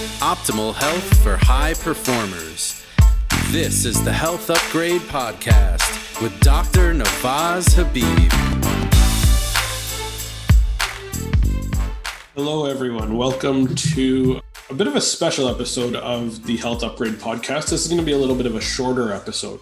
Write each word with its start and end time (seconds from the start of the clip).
Optimal 0.00 0.74
health 0.74 1.22
for 1.22 1.36
high 1.36 1.74
performers. 1.74 2.82
This 3.48 3.84
is 3.84 4.02
the 4.02 4.12
Health 4.12 4.48
Upgrade 4.48 5.02
Podcast 5.02 6.22
with 6.22 6.40
Dr. 6.40 6.94
Navaz 6.94 7.74
Habib. 7.74 8.32
Hello, 12.34 12.64
everyone. 12.64 13.18
Welcome 13.18 13.74
to 13.74 14.40
a 14.70 14.74
bit 14.74 14.86
of 14.86 14.96
a 14.96 15.02
special 15.02 15.50
episode 15.50 15.94
of 15.96 16.46
the 16.46 16.56
Health 16.56 16.82
Upgrade 16.82 17.16
Podcast. 17.16 17.68
This 17.68 17.82
is 17.82 17.88
going 17.88 18.00
to 18.00 18.06
be 18.06 18.12
a 18.12 18.18
little 18.18 18.36
bit 18.36 18.46
of 18.46 18.54
a 18.54 18.60
shorter 18.60 19.12
episode 19.12 19.60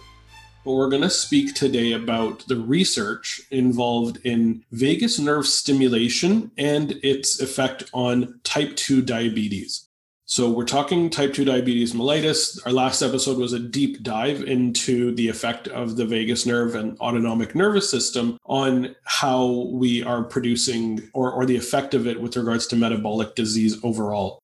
but 0.65 0.73
we're 0.73 0.89
going 0.89 1.01
to 1.01 1.09
speak 1.09 1.55
today 1.55 1.93
about 1.93 2.45
the 2.47 2.55
research 2.55 3.41
involved 3.49 4.19
in 4.23 4.63
vagus 4.71 5.17
nerve 5.17 5.47
stimulation 5.47 6.51
and 6.57 6.99
its 7.01 7.41
effect 7.41 7.89
on 7.93 8.39
type 8.43 8.75
2 8.75 9.01
diabetes. 9.01 9.88
So, 10.31 10.47
we're 10.47 10.65
talking 10.65 11.09
type 11.09 11.33
2 11.33 11.43
diabetes 11.43 11.93
mellitus. 11.93 12.63
Our 12.63 12.71
last 12.71 13.01
episode 13.01 13.39
was 13.39 13.53
a 13.53 13.59
deep 13.59 14.03
dive 14.03 14.43
into 14.43 15.11
the 15.15 15.27
effect 15.27 15.67
of 15.69 15.95
the 15.95 16.05
vagus 16.05 16.45
nerve 16.45 16.75
and 16.75 16.95
autonomic 16.99 17.55
nervous 17.55 17.89
system 17.89 18.37
on 18.45 18.95
how 19.05 19.67
we 19.71 20.03
are 20.03 20.23
producing 20.23 21.09
or, 21.15 21.31
or 21.31 21.47
the 21.47 21.55
effect 21.55 21.95
of 21.95 22.05
it 22.05 22.21
with 22.21 22.37
regards 22.37 22.67
to 22.67 22.75
metabolic 22.75 23.33
disease 23.33 23.83
overall. 23.83 24.37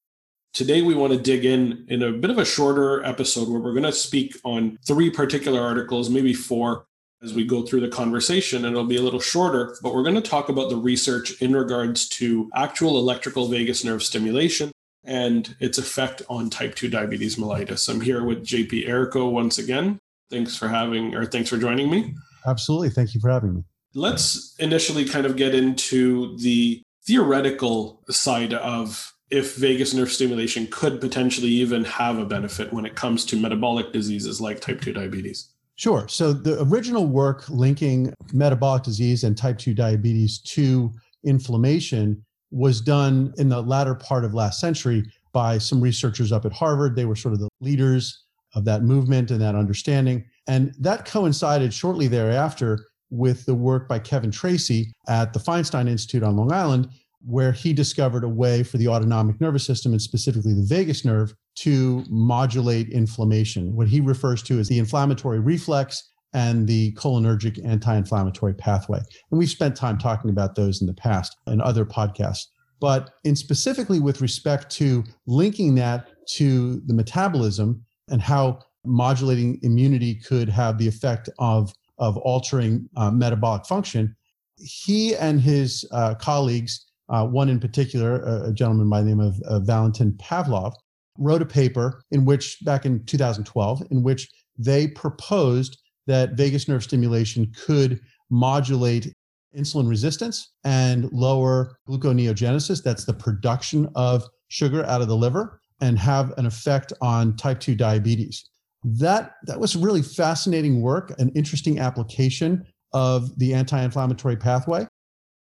Today, 0.56 0.82
we 0.82 0.96
want 0.96 1.14
to 1.14 1.20
dig 1.20 1.46
in 1.46 1.86
in 1.88 2.02
a 2.02 2.12
bit 2.12 2.32
of 2.32 2.40
a 2.40 2.46
shorter 2.46 3.04
episode 3.04 3.48
where 3.48 3.60
we're 3.60 3.74
going 3.74 3.84
to 3.84 3.92
speak 3.92 4.36
on 4.44 4.80
three 4.88 5.12
particular 5.12 5.62
articles, 5.62 6.10
maybe 6.10 6.34
four, 6.34 6.88
as 7.22 7.36
we 7.36 7.46
go 7.46 7.62
through 7.62 7.82
the 7.82 7.90
conversation. 7.90 8.66
And 8.66 8.74
it'll 8.74 8.88
be 8.88 8.98
a 8.98 9.04
little 9.04 9.20
shorter, 9.20 9.78
but 9.84 9.94
we're 9.94 10.02
going 10.02 10.16
to 10.16 10.22
talk 10.22 10.50
about 10.50 10.72
the 10.72 10.78
research 10.78 11.40
in 11.44 11.56
regards 11.56 12.10
to 12.10 12.50
actual 12.56 12.98
electrical 12.98 13.48
vagus 13.50 13.84
nerve 13.84 14.02
stimulation 14.02 14.72
and 15.06 15.56
its 15.60 15.78
effect 15.78 16.22
on 16.30 16.50
type 16.50 16.76
2 16.76 16.90
diabetes 16.90 17.38
mellitus. 17.38 17.88
I'm 17.88 18.02
here 18.02 18.24
with 18.24 18.46
JP 18.46 18.88
Errico 18.88 19.32
once 19.32 19.58
again. 19.58 20.00
Thanks 20.30 20.56
for 20.58 20.68
having, 20.68 21.16
or 21.16 21.26
thanks 21.26 21.50
for 21.50 21.58
joining 21.58 21.90
me. 21.90 22.14
Absolutely. 22.46 22.90
Thank 22.90 23.14
you 23.14 23.22
for 23.22 23.30
having 23.30 23.56
me. 23.56 23.64
Let's 23.94 24.56
initially 24.60 25.06
kind 25.06 25.26
of 25.26 25.36
get 25.36 25.56
into 25.56 26.38
the 26.38 26.82
theoretical 27.06 28.04
side 28.10 28.54
of 28.54 29.14
if 29.30 29.56
vagus 29.56 29.94
nerve 29.94 30.12
stimulation 30.12 30.68
could 30.70 31.00
potentially 31.02 31.48
even 31.48 31.84
have 31.84 32.18
a 32.18 32.26
benefit 32.26 32.72
when 32.74 32.86
it 32.86 32.96
comes 32.96 33.26
to 33.26 33.40
metabolic 33.40 33.92
diseases 33.92 34.42
like 34.42 34.62
type 34.62 34.82
2 34.82 34.94
diabetes. 34.94 35.50
Sure. 35.76 36.08
So 36.08 36.34
the 36.34 36.62
original 36.64 37.06
work 37.06 37.50
linking 37.50 38.14
metabolic 38.34 38.84
disease 38.84 39.24
and 39.24 39.38
type 39.38 39.58
2 39.58 39.74
diabetes 39.74 40.40
to 40.40 40.92
inflammation 41.24 42.24
was 42.56 42.80
done 42.80 43.34
in 43.38 43.50
the 43.50 43.62
latter 43.62 43.94
part 43.94 44.24
of 44.24 44.34
last 44.34 44.62
century 44.62 45.04
by 45.34 45.58
some 45.58 45.82
researchers 45.82 46.32
up 46.32 46.46
at 46.46 46.54
Harvard. 46.54 46.96
They 46.96 47.04
were 47.04 47.18
sort 47.18 47.34
of 47.34 47.42
the 47.42 47.50
leaders 47.60 48.24
of 48.56 48.64
that 48.64 48.82
movement 48.82 49.30
and 49.30 49.42
that 49.42 49.56
understanding. 49.56 50.24
And 50.48 50.74
that 50.80 51.04
coincided 51.04 51.74
shortly 51.74 52.08
thereafter 52.08 52.86
with 53.10 53.46
the 53.46 53.54
work 53.54 53.90
by 53.90 54.00
Kevin 54.00 54.32
Tracey 54.32 54.94
at 55.10 55.34
the 55.34 55.40
Feinstein 55.40 55.90
Institute 55.90 56.24
on 56.24 56.38
Long 56.38 56.54
Island, 56.54 56.88
where 57.26 57.52
he 57.52 57.74
discovered 57.74 58.24
a 58.24 58.30
way 58.30 58.64
for 58.64 58.78
the 58.78 58.88
autonomic 58.88 59.42
nervous 59.42 59.66
system 59.66 59.92
and 59.92 60.02
specifically 60.02 60.54
the 60.54 60.66
vagus 60.66 61.04
nerve 61.04 61.34
to 61.56 62.06
modulate 62.10 62.88
inflammation, 62.88 63.76
what 63.76 63.90
he 63.90 64.00
refers 64.00 64.42
to 64.44 64.60
as 64.60 64.70
the 64.70 64.80
inflammatory 64.80 65.42
reflex 65.42 66.14
and 66.36 66.68
the 66.68 66.92
cholinergic 66.92 67.66
anti 67.66 67.96
inflammatory 67.96 68.54
pathway. 68.54 69.00
And 69.32 69.40
we've 69.40 69.50
spent 69.50 69.76
time 69.76 69.98
talking 69.98 70.30
about 70.30 70.56
those 70.56 70.82
in 70.82 70.88
the 70.88 70.94
past 70.94 71.36
in 71.48 71.62
other 71.62 71.86
podcasts. 71.86 72.48
But 72.82 73.12
in 73.24 73.38
specifically 73.38 74.00
with 74.02 74.20
respect 74.22 74.70
to 74.74 75.04
linking 75.26 75.76
that 75.76 76.10
to 76.34 76.82
the 76.86 76.94
metabolism 76.94 77.84
and 78.10 78.22
how 78.22 78.60
modulating 78.86 79.60
immunity 79.64 80.14
could 80.14 80.50
have 80.50 80.78
the 80.78 80.88
effect 80.88 81.30
of, 81.40 81.74
of 81.98 82.18
altering 82.18 82.90
uh, 82.98 83.10
metabolic 83.12 83.66
function, 83.66 84.14
he 84.58 85.16
and 85.16 85.40
his 85.40 85.86
uh, 85.92 86.16
colleagues 86.16 86.86
uh, 87.08 87.26
one 87.26 87.50
in 87.50 87.60
particular, 87.60 88.24
a, 88.46 88.52
gentleman 88.52 88.90
by 88.90 89.00
the 89.00 89.08
name 89.08 89.20
of 89.20 89.40
Valentin 89.64 90.12
Pavlov, 90.14 90.74
wrote 91.20 91.42
a 91.42 91.46
paper 91.46 92.02
in 92.10 92.26
which, 92.26 92.58
back 92.66 92.84
in 92.84 93.06
2012, 93.06 93.84
in 93.92 94.02
which 94.02 94.28
they 94.58 94.88
proposed 94.88 95.78
that 96.08 96.34
vagus 96.34 96.68
nerve 96.68 96.84
stimulation 96.84 97.52
could 97.66 98.00
modulate 98.30 99.14
insulin 99.58 99.88
resistance 99.88 100.54
and 100.64 101.12
lower 101.12 101.78
gluconeogenesis. 101.88 102.84
That's 102.84 103.06
the 103.06 103.14
production 103.14 103.90
of 103.96 104.24
sugar 104.50 104.86
out 104.86 105.02
of 105.02 105.08
the 105.08 105.16
liver 105.16 105.60
and 105.82 105.98
have 105.98 106.32
an 106.38 106.46
effect 106.46 106.94
on 107.02 107.36
type 107.38 107.60
2 107.60 107.76
diabetes. 107.76 108.50
That, 108.84 109.34
that 109.44 109.60
was 109.60 109.76
really 109.76 110.02
fascinating 110.02 110.82
work, 110.82 111.14
an 111.20 111.30
interesting 111.30 111.80
application 111.80 112.66
of 112.94 113.38
the 113.40 113.54
anti 113.54 113.82
inflammatory 113.82 114.38
pathway 114.38 114.88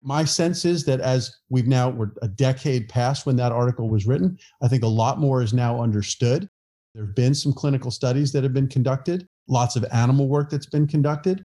my 0.02 0.24
sense 0.24 0.66
is 0.66 0.86
that 0.86 1.02
as 1.02 1.36
we've 1.50 1.68
now 1.68 1.90
we're 1.90 2.12
a 2.22 2.28
decade 2.28 2.88
past 2.88 3.26
when 3.26 3.36
that 3.36 3.52
article 3.52 3.90
was 3.90 4.06
written 4.06 4.38
i 4.62 4.68
think 4.68 4.84
a 4.84 4.88
lot 4.88 5.20
more 5.20 5.42
is 5.42 5.54
now 5.54 5.82
understood 5.82 6.48
there 6.96 7.06
have 7.06 7.16
been 7.16 7.36
some 7.36 7.54
clinical 7.54 7.92
studies 7.92 8.32
that 8.32 8.44
have 8.44 8.54
been 8.54 8.68
conducted 8.68 9.28
lots 9.50 9.76
of 9.76 9.86
animal 9.92 10.30
work 10.30 10.50
that's 10.50 10.66
been 10.68 10.88
conducted. 10.88 11.44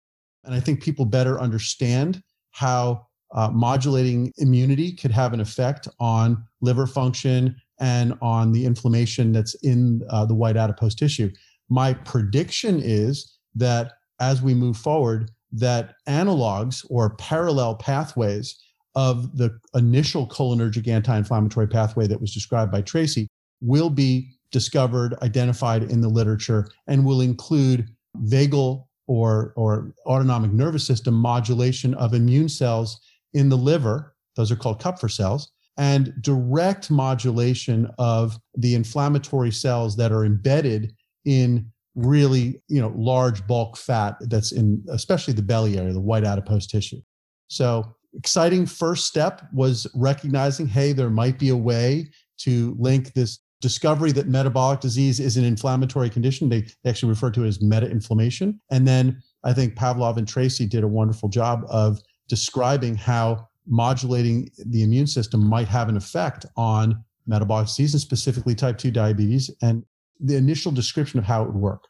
And 0.45 0.55
i 0.55 0.61
think 0.61 0.83
people 0.83 1.05
better 1.05 1.39
understand 1.39 2.23
how 2.53 3.07
uh, 3.33 3.49
modulating 3.51 4.33
immunity 4.39 4.93
could 4.93 5.13
have 5.13 5.33
an 5.33 5.41
effect 5.41 5.87
on 6.01 6.43
liver 6.61 6.87
function 6.87 7.55
and 7.79 8.15
on 8.21 8.53
the 8.53 8.65
inflammation 8.65 9.33
that's 9.33 9.55
in 9.63 10.03
uh, 10.11 10.25
the 10.25 10.35
white 10.35 10.57
adipose 10.57 10.95
tissue. 10.95 11.31
My 11.69 11.95
prediction 11.95 12.81
is 12.83 13.39
that 13.55 13.93
as 14.19 14.43
we 14.43 14.55
move 14.55 14.77
forward 14.77 15.31
that 15.53 15.95
analogs 16.09 16.85
or 16.91 17.17
parallel 17.17 17.77
pathways 17.77 18.59
of 18.95 19.37
the 19.37 19.59
initial 19.75 20.29
cholinergic 20.29 20.89
anti 20.89 21.17
inflammatory 21.17 21.67
pathway 21.67 22.07
that 22.07 22.21
was 22.21 22.35
described 22.35 22.73
by 22.73 22.83
Tracey 22.83 23.29
will 23.61 23.91
be 23.91 24.37
discovered, 24.51 25.15
identified 25.23 25.85
in 25.85 26.01
the 26.01 26.09
literature, 26.09 26.69
and 26.87 27.05
will 27.05 27.21
include 27.21 27.89
vagal 28.25 28.85
or, 29.07 29.53
or 29.57 29.93
autonomic 30.07 30.53
nervous 30.53 30.87
system 30.87 31.15
modulation 31.15 31.95
of 31.95 32.15
immune 32.15 32.49
cells 32.49 33.01
in 33.35 33.49
the 33.49 33.57
liver. 33.57 34.15
Those 34.37 34.51
are 34.51 34.57
called 34.57 34.81
Kupffer 34.81 35.11
cells. 35.11 35.51
And 35.77 36.13
direct 36.21 36.91
modulation 36.91 37.89
of 37.99 38.39
the 38.57 38.75
inflammatory 38.75 39.51
cells 39.51 39.97
that 39.97 40.13
are 40.13 40.25
embedded 40.25 40.95
in 41.25 41.71
really 41.95 42.63
you 42.69 42.81
know 42.81 42.93
large 42.97 43.47
bulk 43.47 43.77
fat 43.77 44.17
that's 44.23 44.53
in 44.53 44.83
especially 44.91 45.35
the 45.35 45.43
belly 45.43 45.77
area 45.77 45.93
the 45.93 46.01
white 46.01 46.25
adipose 46.25 46.67
tissue 46.67 47.01
so 47.49 47.85
exciting 48.15 48.65
first 48.65 49.07
step 49.07 49.43
was 49.53 49.87
recognizing 49.95 50.67
hey 50.67 50.93
there 50.93 51.11
might 51.11 51.39
be 51.39 51.49
a 51.49 51.57
way 51.57 52.09
to 52.39 52.77
link 52.79 53.13
this 53.15 53.41
discovery 53.61 54.13
that 54.13 54.27
metabolic 54.27 54.81
disease 54.81 55.21
is 55.21 55.37
an 55.37 55.45
inflammatory 55.45 56.11
condition 56.11 56.49
they, 56.49 56.67
actually 56.87 57.11
refer 57.11 57.31
to 57.31 57.45
it 57.45 57.49
as 57.49 57.61
meta-inflammation 57.61 58.61
and 58.71 58.87
then 58.87 59.21
i 59.45 59.53
think 59.53 59.75
pavlov 59.75 60.17
and 60.17 60.27
Tracey 60.27 60.67
did 60.67 60.83
a 60.83 60.89
wonderful 60.89 61.29
job 61.29 61.65
of 61.69 62.01
describing 62.29 62.95
how 62.95 63.49
modulating 63.67 64.51
the 64.67 64.83
immune 64.83 65.07
system 65.07 65.47
might 65.47 65.69
have 65.69 65.89
an 65.89 65.97
effect 65.97 66.47
on 66.57 67.05
metabolic 67.27 67.67
disease 67.67 67.95
and 67.95 68.01
specifically 68.01 68.55
type 68.55 68.79
2 68.79 68.91
diabetes 68.91 69.51
and 69.63 69.85
the 70.19 70.37
initial 70.37 70.73
description 70.73 71.19
of 71.19 71.25
how 71.25 71.43
it 71.43 71.47
would 71.47 71.57
work. 71.57 71.85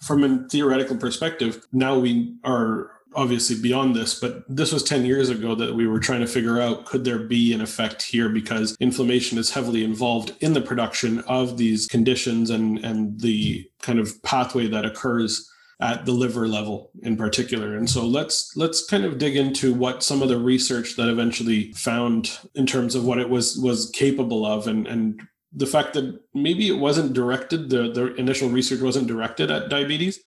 From 0.00 0.24
a 0.24 0.46
theoretical 0.48 0.96
perspective, 0.96 1.66
now 1.72 1.98
we 1.98 2.36
are 2.44 2.90
obviously 3.16 3.60
beyond 3.60 3.96
this, 3.96 4.20
but 4.20 4.44
this 4.48 4.72
was 4.72 4.82
10 4.82 5.04
years 5.04 5.30
ago 5.30 5.54
that 5.54 5.74
we 5.74 5.86
were 5.86 5.98
trying 5.98 6.20
to 6.20 6.26
figure 6.26 6.60
out 6.60 6.84
could 6.84 7.04
there 7.04 7.18
be 7.18 7.52
an 7.52 7.60
effect 7.60 8.02
here 8.02 8.28
because 8.28 8.76
inflammation 8.78 9.38
is 9.38 9.50
heavily 9.50 9.82
involved 9.82 10.34
in 10.40 10.52
the 10.52 10.60
production 10.60 11.20
of 11.20 11.56
these 11.56 11.86
conditions 11.86 12.50
and, 12.50 12.78
and 12.84 13.20
the 13.20 13.68
kind 13.82 13.98
of 13.98 14.22
pathway 14.22 14.68
that 14.68 14.84
occurs 14.84 15.50
at 15.80 16.06
the 16.06 16.12
liver 16.12 16.46
level 16.46 16.90
in 17.02 17.16
particular. 17.16 17.76
And 17.76 17.88
so 17.88 18.06
let's 18.06 18.52
let's 18.56 18.86
kind 18.86 19.04
of 19.04 19.18
dig 19.18 19.36
into 19.36 19.74
what 19.74 20.02
some 20.02 20.22
of 20.22 20.28
the 20.28 20.38
research 20.38 20.96
that 20.96 21.08
eventually 21.08 21.72
found 21.72 22.38
in 22.54 22.66
terms 22.66 22.94
of 22.94 23.04
what 23.04 23.18
it 23.18 23.28
was 23.28 23.58
was 23.58 23.90
capable 23.90 24.46
of 24.46 24.66
and 24.68 24.86
and 24.86 25.20
the 25.56 25.66
fact 25.66 25.94
that 25.94 26.20
maybe 26.34 26.68
it 26.68 26.78
wasn't 26.78 27.14
directed, 27.14 27.70
the, 27.70 27.90
the 27.90 28.14
initial 28.16 28.50
research 28.50 28.82
wasn't 28.82 29.06
directed 29.06 29.50
at 29.50 29.70
diabetes, 29.70 30.22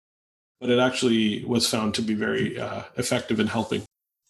but 0.59 0.69
it 0.69 0.79
actually 0.79 1.43
was 1.45 1.67
found 1.67 1.93
to 1.95 2.01
be 2.01 2.13
very 2.13 2.59
uh, 2.59 2.83
effective 2.97 3.39
in 3.39 3.47
helping. 3.47 3.83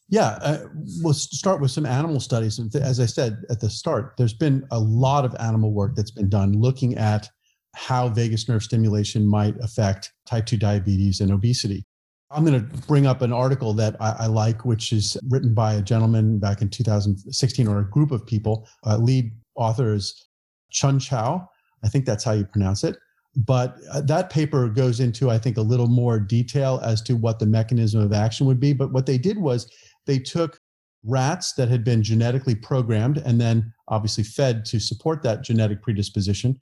Yeah, 0.09 0.39
uh, 0.41 0.65
we'll 1.01 1.13
start 1.13 1.61
with 1.61 1.69
some 1.69 1.85
animal 1.85 2.19
studies. 2.19 2.57
And 2.57 2.73
As 2.75 2.99
I 2.99 3.05
said 3.05 3.43
at 3.51 3.59
the 3.59 3.69
start, 3.69 4.15
there's 4.17 4.33
been 4.33 4.65
a 4.71 4.79
lot 4.79 5.23
of 5.23 5.35
animal 5.39 5.71
work 5.71 5.95
that's 5.95 6.11
been 6.11 6.29
done 6.29 6.53
looking 6.53 6.97
at 6.97 7.29
how 7.75 8.09
vagus 8.09 8.49
nerve 8.49 8.63
stimulation 8.63 9.27
might 9.27 9.55
affect 9.61 10.11
type 10.25 10.47
2 10.47 10.57
diabetes 10.57 11.19
and 11.19 11.31
obesity. 11.31 11.85
I'm 12.31 12.45
going 12.45 12.59
to 12.59 12.77
bring 12.87 13.07
up 13.07 13.21
an 13.21 13.33
article 13.33 13.73
that 13.73 13.95
I, 13.99 14.15
I, 14.19 14.25
like, 14.27 14.65
which 14.65 14.93
is 14.93 15.17
written 15.29 15.53
by 15.53 15.75
a 15.75 15.81
gentleman 15.81 16.39
back 16.39 16.61
in 16.61 16.69
2016 16.69 17.67
or 17.67 17.79
a 17.79 17.89
group 17.89 18.11
of 18.11 18.25
people. 18.25 18.67
Uh, 18.85 18.97
lead 18.97 19.31
author 19.55 19.93
is 19.93 20.27
Chun 20.71 20.99
Chow. 20.99 21.47
I 21.83 21.89
think 21.89 22.05
that's 22.05 22.23
how 22.23 22.33
you 22.33 22.45
pronounce 22.45 22.83
it. 22.83 22.97
But 23.35 23.77
uh, 23.91 24.01
that 24.01 24.29
paper 24.29 24.67
goes 24.67 24.99
into, 24.99 25.29
I 25.29 25.37
think, 25.37 25.57
a 25.57 25.61
little 25.61 25.87
more 25.87 26.19
detail 26.19 26.81
as 26.83 27.01
to 27.03 27.15
what 27.15 27.39
the 27.39 27.45
mechanism 27.45 28.01
of 28.01 28.11
action 28.11 28.47
would 28.47 28.59
be. 28.59 28.73
But 28.73 28.91
what 28.91 29.05
they 29.05 29.17
did 29.17 29.37
was 29.37 29.71
they 30.05 30.19
took 30.19 30.59
rats 31.03 31.53
that 31.53 31.69
had 31.69 31.83
been 31.83 32.03
genetically 32.03 32.55
programmed 32.55 33.17
and 33.19 33.39
then 33.39 33.71
obviously 33.87 34.23
fed 34.23 34.65
to 34.65 34.79
support 34.79 35.23
that 35.23 35.43
genetic 35.43 35.81
predisposition 35.81 36.59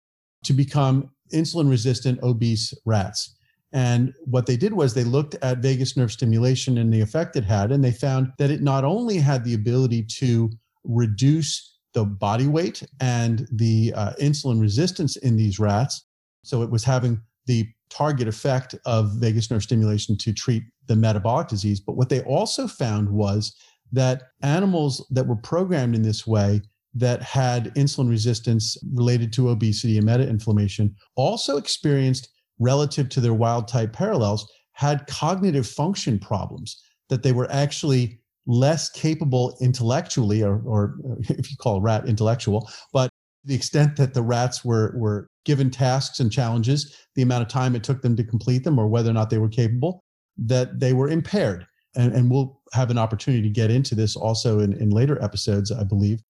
to 0.45 0.53
become 0.53 1.11
insulin 1.33 1.69
resistant 1.69 2.23
obese 2.23 2.73
rats. 2.85 3.37
And 3.73 4.13
what 4.25 4.47
they 4.47 4.57
did 4.57 4.75
was 4.75 4.93
they 4.93 5.05
looked 5.05 5.35
at 5.37 5.59
vagus 5.59 5.97
nerve 5.97 6.13
stimulation 6.13 6.79
and 6.79 6.93
the 6.93 7.01
effect 7.01 7.37
it 7.37 7.45
had, 7.45 7.73
and 7.73 7.83
they 7.83 7.93
found 7.93 8.33
that 8.39 8.51
it 8.51 8.61
not 8.61 8.85
only 8.85 9.17
had 9.17 9.45
the 9.45 9.55
ability 9.55 10.03
to 10.19 10.51
reduce 10.85 11.79
the 11.95 12.05
body 12.05 12.47
weight 12.47 12.83
and 13.01 13.47
the 13.53 13.93
uh, 13.97 14.13
insulin 14.21 14.61
resistance 14.61 15.17
in 15.17 15.37
these 15.37 15.59
rats, 15.59 16.05
so 16.43 16.63
it 16.63 16.71
was 16.71 16.85
having 16.85 17.21
the 17.47 17.67
target 17.91 18.29
effect 18.29 18.75
of 18.87 19.13
vagus 19.17 19.51
nerve 19.51 19.63
stimulation 19.63 20.17
to 20.17 20.33
treat 20.33 20.63
the 20.87 20.97
metabolic 20.97 21.49
disease. 21.49 21.81
But 21.81 21.97
what 21.97 22.09
they 22.09 22.23
also 22.23 22.67
found 22.67 23.11
was 23.11 23.55
that 23.93 24.23
animals 24.43 25.07
that 25.11 25.27
were 25.27 25.37
programmed 25.37 25.95
in 25.95 26.03
this 26.03 26.27
way 26.27 26.63
that 26.95 27.23
had 27.23 27.75
insulin 27.75 28.09
resistance 28.09 28.77
related 28.93 29.33
to 29.35 29.49
obesity 29.49 29.97
and 29.97 30.07
meta 30.07 30.29
inflammation 30.29 30.95
also 31.17 31.57
experienced 31.57 32.29
relative 32.59 33.09
to 33.11 33.21
their 33.21 33.35
wild 33.35 33.67
type 33.69 33.93
parallels 33.93 34.51
had 34.73 35.07
cognitive 35.07 35.67
function 35.67 36.19
problems 36.19 36.83
that 37.09 37.23
they 37.23 37.33
were 37.33 37.51
actually 37.51 38.21
less 38.47 38.91
capable 38.91 39.57
intellectually 39.61 40.43
or, 40.43 40.61
or 40.67 40.97
if 41.29 41.51
you 41.51 41.57
call 41.57 41.77
a 41.77 41.81
rat 41.81 42.07
intellectual 42.07 42.69
but 42.93 43.09
the 43.45 43.55
extent 43.55 43.97
that 43.97 44.15
the 44.15 44.23
rats 44.23 44.65
were 44.65 44.95
were 44.97 45.27
given 45.45 45.71
tasks 45.71 46.21
and 46.21 46.31
challenges 46.31 46.97
the 47.15 47.23
amount 47.23 47.43
of 47.43 47.49
time 47.49 47.75
it 47.75 47.85
took 47.85 48.03
them 48.03 48.17
to 48.17 48.25
complete 48.25 48.65
them 48.65 48.79
or 48.79 48.87
whether 48.87 49.11
or 49.11 49.15
not 49.15 49.31
they 49.31 49.39
were 49.39 49.49
capable 49.49 50.05
that 50.37 50.81
they 50.81 50.93
were 50.93 51.09
impaired. 51.09 51.67
And, 51.95 52.15
and 52.15 52.31
we'll 52.31 52.61
have 52.73 52.91
an 52.91 52.99
opportunity 52.99 53.43
to 53.43 53.51
get 53.51 53.71
into 53.71 53.95
this 53.95 54.17
also 54.17 54.61
in, 54.61 54.73
in 54.75 54.91
later 54.91 55.23
episodes 55.23 55.71
i 55.71 55.85
believe 55.85 56.23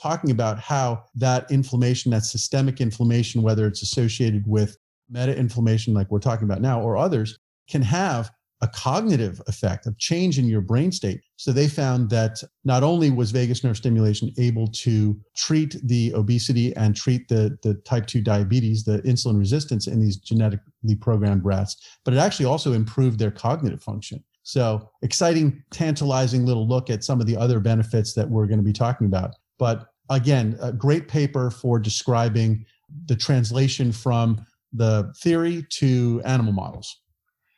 talking 0.00 0.30
about 0.30 0.58
how 0.58 1.04
that 1.14 1.50
inflammation 1.50 2.10
that 2.12 2.24
systemic 2.24 2.80
inflammation 2.80 3.42
whether 3.42 3.66
it's 3.66 3.82
associated 3.82 4.46
with 4.46 4.78
meta 5.10 5.36
inflammation 5.36 5.92
like 5.92 6.10
we're 6.10 6.18
talking 6.18 6.44
about 6.44 6.62
now 6.62 6.80
or 6.80 6.96
others 6.96 7.38
can 7.68 7.82
have 7.82 8.30
a 8.62 8.68
cognitive 8.68 9.40
effect 9.46 9.86
of 9.86 9.96
change 9.98 10.38
in 10.38 10.46
your 10.46 10.60
brain 10.60 10.92
state. 10.92 11.22
So 11.36 11.50
they 11.50 11.66
found 11.66 12.10
that 12.10 12.42
not 12.64 12.82
only 12.82 13.10
was 13.10 13.30
vagus 13.30 13.64
nerve 13.64 13.76
stimulation 13.76 14.32
able 14.38 14.68
to 14.68 15.18
treat 15.34 15.76
the 15.84 16.12
obesity 16.14 16.74
and 16.76 16.94
treat 16.94 17.28
the, 17.28 17.56
the 17.62 17.74
type 17.74 18.06
2 18.06 18.20
diabetes, 18.20 18.84
the 18.84 19.00
insulin 19.02 19.38
resistance 19.38 19.86
in 19.86 20.00
these 20.00 20.18
genetically 20.18 20.96
programmed 21.00 21.44
rats, 21.44 21.76
but 22.04 22.12
it 22.12 22.18
actually 22.18 22.46
also 22.46 22.72
improved 22.72 23.18
their 23.18 23.30
cognitive 23.30 23.82
function. 23.82 24.22
So 24.42 24.90
exciting, 25.02 25.62
tantalizing 25.70 26.44
little 26.44 26.68
look 26.68 26.90
at 26.90 27.04
some 27.04 27.20
of 27.20 27.26
the 27.26 27.36
other 27.36 27.60
benefits 27.60 28.12
that 28.14 28.28
we're 28.28 28.46
going 28.46 28.58
to 28.58 28.64
be 28.64 28.72
talking 28.72 29.06
about. 29.06 29.34
But 29.58 29.86
again, 30.10 30.58
a 30.60 30.72
great 30.72 31.08
paper 31.08 31.50
for 31.50 31.78
describing 31.78 32.66
the 33.06 33.16
translation 33.16 33.92
from 33.92 34.44
the 34.72 35.12
theory 35.16 35.66
to 35.70 36.20
animal 36.24 36.52
models 36.52 36.99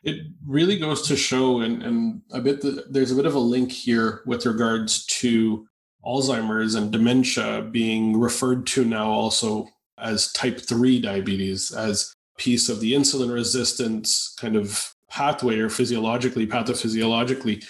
it 0.02 0.26
really 0.46 0.78
goes 0.78 1.02
to 1.02 1.16
show 1.16 1.60
and, 1.60 1.82
and 1.82 2.22
a 2.32 2.40
bit 2.40 2.60
the, 2.60 2.84
there's 2.90 3.12
a 3.12 3.16
bit 3.16 3.26
of 3.26 3.34
a 3.34 3.40
link 3.40 3.70
here 3.70 4.22
with 4.26 4.46
regards 4.46 5.06
to 5.06 5.66
alzheimer's 6.04 6.74
and 6.74 6.90
dementia 6.90 7.62
being 7.70 8.18
referred 8.18 8.66
to 8.66 8.84
now 8.84 9.08
also 9.08 9.68
as 9.98 10.32
type 10.32 10.60
3 10.60 11.00
diabetes 11.00 11.70
as 11.70 12.14
piece 12.36 12.68
of 12.68 12.80
the 12.80 12.92
insulin 12.92 13.32
resistance 13.32 14.34
kind 14.40 14.56
of 14.56 14.92
pathway 15.08 15.58
or 15.58 15.68
physiologically 15.68 16.46
pathophysiologically 16.46 17.64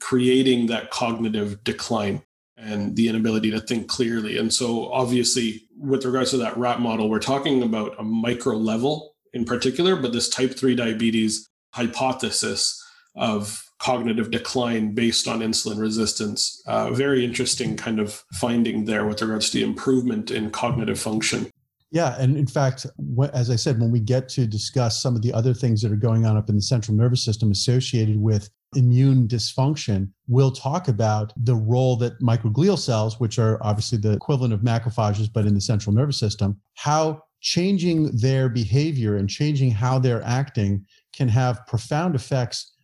creating 0.00 0.66
that 0.66 0.90
cognitive 0.90 1.62
decline 1.64 2.22
and 2.58 2.96
the 2.96 3.08
inability 3.08 3.52
to 3.52 3.60
think 3.60 3.88
clearly. 3.88 4.36
And 4.36 4.52
so 4.52 4.90
obviously 4.92 5.68
with 5.78 6.04
regards 6.04 6.32
to 6.32 6.36
that 6.38 6.56
rat 6.58 6.80
model 6.80 7.08
we're 7.08 7.20
talking 7.20 7.62
about 7.62 7.98
a 7.98 8.02
micro 8.02 8.56
level 8.56 9.14
in 9.32 9.46
particular 9.46 9.96
but 9.96 10.12
this 10.12 10.28
type 10.28 10.52
3 10.52 10.74
diabetes 10.74 11.47
hypothesis 11.72 12.82
of 13.16 13.64
cognitive 13.78 14.30
decline 14.30 14.94
based 14.94 15.28
on 15.28 15.40
insulin 15.40 15.78
resistance. 15.78 16.62
Uh, 16.66 16.90
very 16.90 17.24
interesting 17.24 17.76
kind 17.76 18.00
of 18.00 18.24
finding 18.34 18.84
there 18.84 19.06
with 19.06 19.22
regards 19.22 19.50
to 19.50 19.58
the 19.58 19.64
improvement 19.64 20.30
in 20.30 20.50
cognitive 20.50 20.98
function. 20.98 21.50
Yeah, 21.90 22.16
and 22.18 22.36
in 22.36 22.46
fact, 22.46 22.86
as 23.32 23.50
I 23.50 23.56
said, 23.56 23.80
when 23.80 23.90
we 23.90 24.00
get 24.00 24.28
to 24.30 24.46
discuss 24.46 25.00
some 25.00 25.16
of 25.16 25.22
the 25.22 25.32
other 25.32 25.54
things 25.54 25.80
that 25.80 25.90
are 25.90 25.96
going 25.96 26.26
on 26.26 26.36
up 26.36 26.50
in 26.50 26.56
the 26.56 26.62
central 26.62 26.94
nervous 26.96 27.24
system 27.24 27.50
associated 27.50 28.20
with 28.20 28.50
immune 28.76 29.26
dysfunction, 29.26 30.10
we'll 30.26 30.50
talk 30.50 30.88
about 30.88 31.32
the 31.36 31.54
role 31.54 31.96
that 31.96 32.20
microglial 32.20 32.78
cells, 32.78 33.18
which 33.18 33.38
are 33.38 33.58
obviously 33.62 33.96
the 33.96 34.12
equivalent 34.12 34.52
of 34.52 34.60
macrophages, 34.60 35.32
but 35.32 35.46
in 35.46 35.54
the 35.54 35.60
central 35.60 35.94
nervous 35.94 36.18
system, 36.18 36.60
how 36.74 37.22
changing 37.40 38.14
their 38.16 38.48
behavior 38.50 39.16
and 39.16 39.30
changing 39.30 39.70
how 39.70 39.98
they're 39.98 40.24
acting 40.24 40.84
can 41.14 41.28
have 41.28 41.66
profound 41.66 42.14
effects 42.14 42.74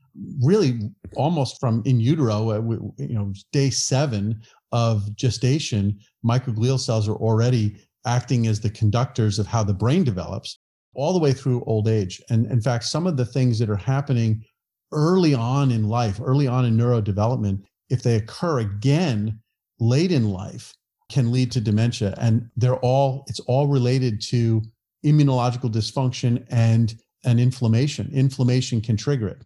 really 0.42 0.80
almost 1.16 1.58
from 1.58 1.82
in 1.84 1.98
utero 1.98 2.50
uh, 2.50 2.60
you 2.98 3.14
know 3.14 3.32
day 3.52 3.68
7 3.68 4.40
of 4.72 5.14
gestation 5.16 5.98
microglial 6.24 6.78
cells 6.78 7.08
are 7.08 7.16
already 7.16 7.76
acting 8.06 8.46
as 8.46 8.60
the 8.60 8.70
conductors 8.70 9.38
of 9.38 9.46
how 9.46 9.62
the 9.62 9.74
brain 9.74 10.04
develops 10.04 10.58
all 10.94 11.12
the 11.12 11.18
way 11.18 11.32
through 11.32 11.64
old 11.64 11.88
age. 11.88 12.22
And 12.30 12.46
in 12.46 12.60
fact 12.60 12.84
some 12.84 13.06
of 13.06 13.16
the 13.16 13.24
things 13.24 13.58
that 13.58 13.70
are 13.70 13.76
happening 13.76 14.44
early 14.92 15.34
on 15.34 15.70
in 15.70 15.88
life 15.88 16.20
early 16.22 16.46
on 16.46 16.64
in 16.64 16.76
neurodevelopment 16.76 17.62
if 17.90 18.02
they 18.02 18.16
occur 18.16 18.60
again 18.60 19.38
late 19.80 20.12
in 20.12 20.30
life 20.30 20.72
can 21.10 21.32
lead 21.32 21.50
to 21.52 21.60
dementia. 21.60 22.14
And 22.18 22.48
they're 22.56 22.76
all 22.76 23.24
it's 23.28 23.40
all 23.40 23.66
related 23.66 24.20
to 24.28 24.62
immunological 25.04 25.70
dysfunction 25.70 26.46
and 26.50 26.94
and 27.24 27.40
inflammation. 27.40 28.10
Inflammation 28.12 28.80
can 28.80 28.96
trigger 28.96 29.28
it. 29.28 29.38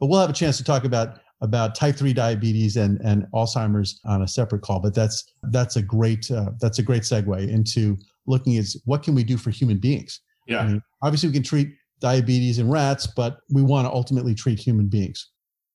But 0.00 0.06
we'll 0.06 0.20
have 0.20 0.30
a 0.30 0.34
chance 0.34 0.56
to 0.56 0.64
talk 0.64 0.84
about 0.84 1.20
about 1.40 1.74
type 1.74 1.96
3 1.96 2.12
diabetes 2.12 2.76
and 2.76 3.00
and 3.00 3.26
Alzheimer's 3.34 4.00
on 4.04 4.22
a 4.22 4.28
separate 4.28 4.62
call, 4.62 4.80
but 4.80 4.94
that's 4.94 5.24
that's 5.50 5.76
a 5.76 5.82
great 5.82 6.30
uh, 6.30 6.50
that's 6.60 6.78
a 6.78 6.82
great 6.82 7.02
segue 7.02 7.48
into 7.48 7.96
looking 8.26 8.56
at 8.58 8.66
what 8.84 9.02
can 9.02 9.14
we 9.14 9.24
do 9.24 9.36
for 9.36 9.50
human 9.50 9.78
beings. 9.78 10.20
Yeah. 10.46 10.60
I 10.60 10.66
mean, 10.66 10.82
obviously 11.02 11.28
we 11.28 11.34
can 11.34 11.42
treat 11.42 11.74
diabetes 12.00 12.58
in 12.58 12.70
rats, 12.70 13.06
but 13.06 13.38
we 13.50 13.62
want 13.62 13.86
to 13.86 13.92
ultimately 13.92 14.34
treat 14.34 14.58
human 14.58 14.88
beings. 14.88 15.30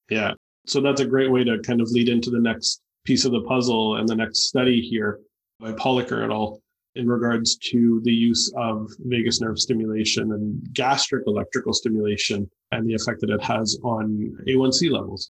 Yeah. 0.10 0.33
So 0.65 0.81
that's 0.81 1.01
a 1.01 1.05
great 1.05 1.31
way 1.31 1.43
to 1.43 1.60
kind 1.60 1.81
of 1.81 1.89
lead 1.91 2.10
into 2.10 2.29
the 2.29 2.39
next 2.39 2.81
piece 3.05 3.25
of 3.25 3.31
the 3.31 3.41
puzzle 3.41 3.98
and 3.98 4.07
the 4.07 4.15
next 4.15 4.48
study 4.48 4.81
here 4.81 5.19
by 5.60 5.71
Policker 5.74 6.24
et 6.24 6.31
al 6.31 6.62
in 6.97 7.07
regards 7.07 7.57
to 7.57 8.01
the 8.03 8.11
use 8.11 8.51
of 8.57 8.91
vagus 8.99 9.39
nerve 9.39 9.59
stimulation 9.59 10.33
and 10.33 10.73
gastric 10.73 11.23
electrical 11.27 11.73
stimulation 11.73 12.49
and 12.71 12.87
the 12.87 12.93
effect 12.93 13.21
that 13.21 13.29
it 13.29 13.41
has 13.41 13.77
on 13.83 14.35
A1C 14.47 14.91
levels. 14.91 15.31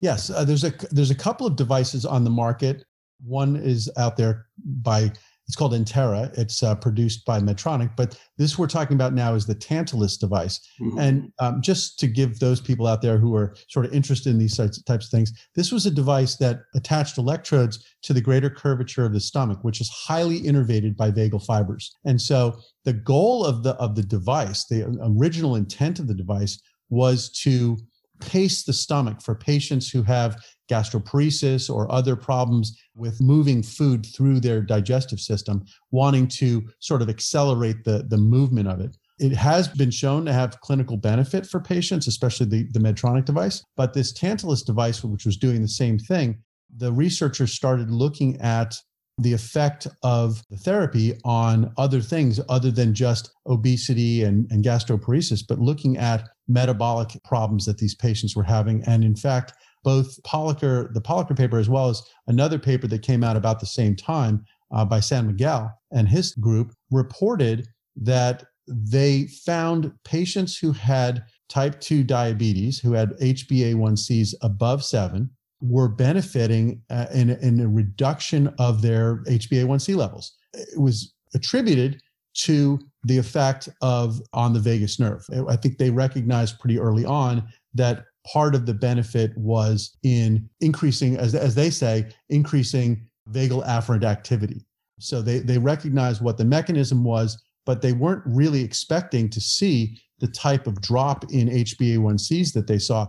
Yes, 0.00 0.30
uh, 0.30 0.44
there's 0.44 0.64
a 0.64 0.72
there's 0.90 1.10
a 1.10 1.14
couple 1.14 1.46
of 1.46 1.56
devices 1.56 2.06
on 2.06 2.24
the 2.24 2.30
market. 2.30 2.84
One 3.22 3.56
is 3.56 3.90
out 3.98 4.16
there 4.16 4.46
by 4.82 5.12
it's 5.50 5.56
called 5.56 5.72
Enterra. 5.72 6.32
It's 6.38 6.62
uh, 6.62 6.76
produced 6.76 7.24
by 7.24 7.40
Medtronic, 7.40 7.96
but 7.96 8.16
this 8.38 8.56
we're 8.56 8.68
talking 8.68 8.94
about 8.94 9.14
now 9.14 9.34
is 9.34 9.46
the 9.46 9.54
Tantalus 9.56 10.16
device. 10.16 10.60
Mm-hmm. 10.80 10.98
And 11.00 11.32
um, 11.40 11.60
just 11.60 11.98
to 11.98 12.06
give 12.06 12.38
those 12.38 12.60
people 12.60 12.86
out 12.86 13.02
there 13.02 13.18
who 13.18 13.34
are 13.34 13.56
sort 13.68 13.84
of 13.84 13.92
interested 13.92 14.30
in 14.30 14.38
these 14.38 14.56
types, 14.56 14.80
types 14.84 15.06
of 15.06 15.10
things, 15.10 15.32
this 15.56 15.72
was 15.72 15.86
a 15.86 15.90
device 15.90 16.36
that 16.36 16.60
attached 16.76 17.18
electrodes 17.18 17.84
to 18.02 18.12
the 18.12 18.20
greater 18.20 18.48
curvature 18.48 19.04
of 19.04 19.12
the 19.12 19.18
stomach, 19.18 19.58
which 19.62 19.80
is 19.80 19.90
highly 19.90 20.38
innervated 20.42 20.96
by 20.96 21.10
vagal 21.10 21.44
fibers. 21.44 21.96
And 22.04 22.22
so 22.22 22.56
the 22.84 22.92
goal 22.92 23.44
of 23.44 23.64
the 23.64 23.74
of 23.74 23.96
the 23.96 24.04
device, 24.04 24.66
the 24.66 24.84
original 25.02 25.56
intent 25.56 25.98
of 25.98 26.06
the 26.06 26.14
device, 26.14 26.62
was 26.90 27.28
to 27.42 27.76
pace 28.20 28.62
the 28.62 28.72
stomach 28.72 29.20
for 29.20 29.34
patients 29.34 29.90
who 29.90 30.02
have 30.02 30.36
gastroparesis 30.70 31.68
or 31.68 31.90
other 31.90 32.14
problems 32.14 32.78
with 32.94 33.20
moving 33.20 33.62
food 33.62 34.06
through 34.06 34.40
their 34.40 34.60
digestive 34.60 35.20
system, 35.20 35.64
wanting 35.90 36.28
to 36.28 36.62
sort 36.78 37.02
of 37.02 37.08
accelerate 37.08 37.82
the, 37.84 38.04
the 38.08 38.16
movement 38.16 38.68
of 38.68 38.80
it. 38.80 38.96
It 39.18 39.32
has 39.32 39.68
been 39.68 39.90
shown 39.90 40.24
to 40.26 40.32
have 40.32 40.60
clinical 40.60 40.96
benefit 40.96 41.46
for 41.46 41.60
patients, 41.60 42.06
especially 42.06 42.46
the, 42.46 42.68
the 42.72 42.78
Medtronic 42.78 43.24
device. 43.24 43.62
But 43.76 43.92
this 43.92 44.12
Tantalus 44.12 44.62
device, 44.62 45.02
which 45.04 45.26
was 45.26 45.36
doing 45.36 45.60
the 45.60 45.68
same 45.68 45.98
thing, 45.98 46.42
the 46.76 46.92
researchers 46.92 47.52
started 47.52 47.90
looking 47.90 48.40
at 48.40 48.74
the 49.22 49.32
effect 49.32 49.86
of 50.02 50.42
the 50.50 50.56
therapy 50.56 51.18
on 51.24 51.72
other 51.76 52.00
things 52.00 52.40
other 52.48 52.70
than 52.70 52.94
just 52.94 53.30
obesity 53.46 54.22
and, 54.22 54.50
and 54.50 54.64
gastroparesis, 54.64 55.42
but 55.46 55.58
looking 55.58 55.96
at 55.96 56.28
metabolic 56.48 57.16
problems 57.24 57.64
that 57.66 57.78
these 57.78 57.94
patients 57.94 58.34
were 58.34 58.42
having. 58.42 58.82
And 58.86 59.04
in 59.04 59.14
fact, 59.14 59.52
both 59.82 60.22
Policker, 60.22 60.92
the 60.92 61.00
Policker 61.00 61.36
paper, 61.36 61.58
as 61.58 61.68
well 61.68 61.88
as 61.88 62.02
another 62.26 62.58
paper 62.58 62.86
that 62.88 63.02
came 63.02 63.24
out 63.24 63.36
about 63.36 63.60
the 63.60 63.66
same 63.66 63.96
time 63.96 64.44
uh, 64.72 64.84
by 64.84 65.00
Sanmiguel 65.00 65.72
and 65.90 66.08
his 66.08 66.34
group, 66.34 66.72
reported 66.90 67.66
that 67.96 68.44
they 68.68 69.26
found 69.44 69.92
patients 70.04 70.56
who 70.56 70.72
had 70.72 71.24
type 71.48 71.80
2 71.80 72.04
diabetes, 72.04 72.78
who 72.78 72.92
had 72.92 73.10
HbA1cs 73.20 74.34
above 74.42 74.84
seven, 74.84 75.30
were 75.60 75.88
benefiting 75.88 76.82
uh, 76.90 77.06
in, 77.12 77.30
in 77.30 77.60
a 77.60 77.68
reduction 77.68 78.52
of 78.58 78.82
their 78.82 79.18
HbA1c 79.24 79.96
levels. 79.96 80.36
It 80.54 80.80
was 80.80 81.14
attributed 81.34 82.00
to 82.32 82.78
the 83.04 83.18
effect 83.18 83.68
of 83.82 84.20
on 84.32 84.52
the 84.52 84.60
vagus 84.60 84.98
nerve. 84.98 85.24
I 85.48 85.56
think 85.56 85.78
they 85.78 85.90
recognized 85.90 86.58
pretty 86.58 86.78
early 86.78 87.04
on 87.04 87.46
that 87.74 88.04
part 88.32 88.54
of 88.54 88.66
the 88.66 88.74
benefit 88.74 89.36
was 89.36 89.96
in 90.02 90.48
increasing, 90.60 91.16
as, 91.16 91.34
as 91.34 91.54
they 91.54 91.70
say, 91.70 92.08
increasing 92.28 93.06
vagal 93.30 93.66
afferent 93.66 94.04
activity. 94.04 94.64
So 94.98 95.22
they, 95.22 95.38
they 95.38 95.58
recognized 95.58 96.20
what 96.20 96.36
the 96.36 96.44
mechanism 96.44 97.04
was, 97.04 97.42
but 97.64 97.82
they 97.82 97.92
weren't 97.92 98.22
really 98.26 98.62
expecting 98.62 99.30
to 99.30 99.40
see 99.40 99.98
the 100.18 100.28
type 100.28 100.66
of 100.66 100.80
drop 100.80 101.24
in 101.32 101.48
HbA1cs 101.48 102.52
that 102.52 102.66
they 102.66 102.78
saw. 102.78 103.06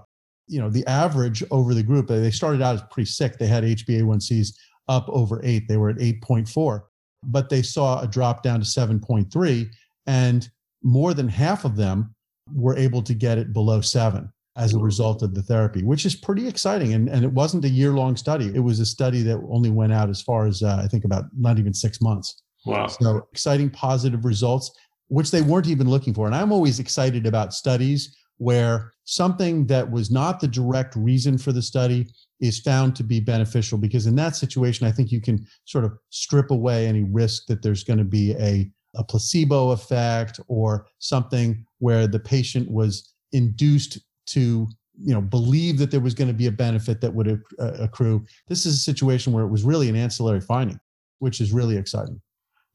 You 0.52 0.60
know, 0.60 0.70
the 0.70 0.86
average 0.86 1.44
over 1.50 1.74
the 1.74 1.84
group, 1.84 2.08
they 2.08 2.32
started 2.32 2.62
out 2.62 2.76
as 2.76 2.84
pretty 2.92 3.10
sick. 3.10 3.38
They 3.38 3.48
had 3.48 3.64
HbA1cs 3.64 4.54
up 4.88 5.08
over 5.10 5.40
eight. 5.44 5.68
They 5.68 5.78
were 5.78 5.90
at 5.90 5.98
8.4, 5.98 6.84
but 7.24 7.50
they 7.50 7.62
saw 7.62 8.02
a 8.02 8.08
drop 8.08 8.44
down 8.44 8.60
to 8.60 8.66
7.3. 8.66 9.70
And 10.08 10.50
more 10.84 11.14
than 11.14 11.28
half 11.28 11.66
of 11.66 11.76
them 11.76 12.14
were 12.54 12.76
able 12.76 13.02
to 13.04 13.14
get 13.14 13.38
it 13.38 13.54
below 13.54 13.82
seven 13.82 14.32
as 14.58 14.74
a 14.74 14.80
result 14.80 15.22
of 15.22 15.34
the 15.34 15.42
therapy, 15.42 15.84
which 15.84 16.06
is 16.06 16.16
pretty 16.16 16.48
exciting. 16.48 16.94
And, 16.94 17.08
and 17.08 17.24
it 17.24 17.32
wasn't 17.32 17.64
a 17.66 17.70
year 17.70 17.92
long 17.92 18.18
study. 18.18 18.52
It 18.54 18.60
was 18.60 18.80
a 18.80 18.86
study 18.86 19.22
that 19.24 19.42
only 19.50 19.70
went 19.70 19.94
out 19.94 20.10
as 20.10 20.22
far 20.22 20.46
as, 20.46 20.62
uh, 20.62 20.82
I 20.84 20.88
think, 20.88 21.06
about 21.06 21.26
not 21.38 21.58
even 21.58 21.74
six 21.74 22.02
months. 22.02 22.42
Wow. 22.66 22.88
So 22.88 23.28
exciting, 23.32 23.70
positive 23.70 24.26
results, 24.26 24.72
which 25.08 25.32
they 25.32 25.42
weren't 25.42 25.68
even 25.68 25.90
looking 25.90 26.14
for. 26.14 26.26
And 26.26 26.36
I'm 26.36 26.52
always 26.52 26.80
excited 26.80 27.26
about 27.26 27.54
studies 27.54 28.18
where 28.42 28.92
something 29.04 29.68
that 29.68 29.92
was 29.92 30.10
not 30.10 30.40
the 30.40 30.48
direct 30.48 30.96
reason 30.96 31.38
for 31.38 31.52
the 31.52 31.62
study 31.62 32.08
is 32.40 32.60
found 32.60 32.96
to 32.96 33.04
be 33.04 33.20
beneficial 33.20 33.78
because 33.78 34.08
in 34.08 34.16
that 34.16 34.36
situation 34.36 34.88
i 34.88 34.92
think 34.92 35.12
you 35.12 35.22
can 35.22 35.46
sort 35.66 35.86
of 35.86 35.92
strip 36.10 36.50
away 36.50 36.88
any 36.88 37.04
risk 37.04 37.46
that 37.46 37.62
there's 37.62 37.84
going 37.84 38.00
to 38.00 38.04
be 38.04 38.32
a, 38.40 38.68
a 38.96 39.04
placebo 39.04 39.70
effect 39.70 40.40
or 40.48 40.88
something 40.98 41.64
where 41.78 42.08
the 42.08 42.20
patient 42.20 42.68
was 42.72 43.14
induced 43.32 44.00
to 44.26 44.68
you 45.00 45.14
know 45.14 45.22
believe 45.22 45.78
that 45.78 45.92
there 45.92 46.00
was 46.00 46.16
going 46.16 46.28
to 46.28 46.34
be 46.34 46.48
a 46.48 46.52
benefit 46.52 47.00
that 47.00 47.14
would 47.14 47.42
accrue. 47.60 48.26
This 48.48 48.66
is 48.66 48.74
a 48.74 48.78
situation 48.92 49.34
where 49.34 49.46
it 49.46 49.50
was 49.50 49.64
really 49.64 49.88
an 49.88 49.96
ancillary 49.96 50.42
finding 50.42 50.80
which 51.20 51.40
is 51.40 51.54
really 51.54 51.78
exciting 51.78 52.20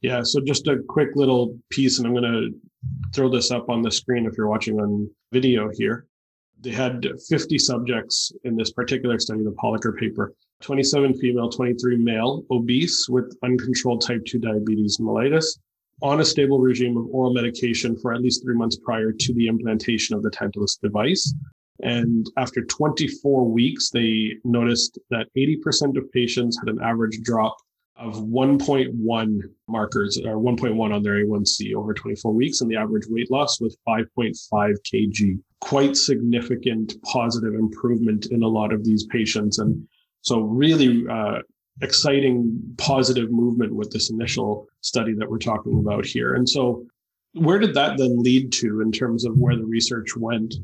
yeah 0.00 0.23
so 0.23 0.41
just 0.41 0.67
a 0.69 0.79
quick 0.88 1.11
little 1.15 1.57
piece 1.71 1.99
and 1.99 2.07
i'm 2.07 2.15
going 2.15 2.23
to 2.23 2.50
throw 3.15 3.29
this 3.29 3.50
up 3.50 3.69
on 3.69 3.83
the 3.83 3.91
screen 3.91 4.26
if 4.26 4.37
you're 4.37 4.49
watching 4.49 4.79
on 4.81 5.09
video 5.33 5.71
here 5.75 6.07
they 6.61 6.71
had 6.71 7.07
50 7.29 7.59
subjects 7.59 8.33
in 8.45 8.57
this 8.57 8.73
particular 8.73 9.19
study 9.19 9.45
the 9.45 9.50
Policker 9.53 9.97
paper 9.99 10.35
27 10.62 11.15
female 11.15 11.50
23 11.50 11.97
male 11.97 12.45
obese 12.50 13.07
with 13.09 13.37
uncontrolled 13.43 14.03
type 14.07 14.25
2 14.25 14.38
diabetes 14.38 14.99
mellitus 14.99 15.59
on 16.03 16.21
a 16.21 16.25
stable 16.25 16.59
regime 16.59 16.97
of 16.97 17.07
oral 17.11 17.33
medication 17.33 17.97
for 17.97 18.12
at 18.12 18.21
least 18.21 18.43
three 18.43 18.55
months 18.55 18.76
prior 18.76 19.12
to 19.12 19.35
the 19.35 19.47
implantation 19.47 20.15
of 20.15 20.23
the 20.23 20.31
Tantalus 20.31 20.76
device. 20.76 21.35
And 21.83 22.26
after 22.37 22.65
24 22.65 23.50
weeks, 23.50 23.91
they 23.91 24.35
noticed 24.45 24.99
that 25.11 25.29
80% 25.37 25.97
of 25.97 26.11
patients 26.12 26.59
had 26.59 26.69
an 26.69 26.83
average 26.83 27.21
drop 27.23 27.57
of 27.99 28.15
1.1 28.17 29.41
markers 29.69 30.19
or 30.19 30.37
1.1 30.37 30.95
on 30.95 31.03
their 31.03 31.25
A1C 31.25 31.75
over 31.75 31.95
24 31.95 32.33
weeks, 32.33 32.61
and 32.61 32.71
the 32.71 32.76
average 32.76 33.07
weight 33.09 33.31
loss 33.31 33.61
was 33.61 33.76
5.5 33.88 34.35
kg. 34.53 35.38
Quite 35.61 35.97
significant 35.97 36.95
positive 37.03 37.55
improvement 37.55 38.26
in 38.26 38.43
a 38.43 38.49
lot 38.49 38.73
of 38.73 38.85
these 38.85 39.07
patients. 39.07 39.59
And 39.59 39.87
so, 40.21 40.41
really 40.41 41.05
uh, 41.11 41.38
exciting 41.81 42.61
positive 42.76 43.31
movement 43.31 43.75
with 43.75 43.91
this 43.91 44.11
initial 44.11 44.67
study 44.83 45.15
that 45.15 45.31
we're 45.31 45.38
talking 45.38 45.79
about 45.79 46.05
here. 46.05 46.35
And 46.35 46.49
so, 46.49 46.85
where 47.33 47.59
did 47.59 47.75
that 47.75 47.99
then 47.99 48.23
lead 48.23 48.53
to 48.53 48.81
in 48.81 48.93
terms 48.93 49.25
of 49.25 49.37
where 49.38 49.57
the 49.57 49.65
research 49.65 50.17
went? 50.17 50.55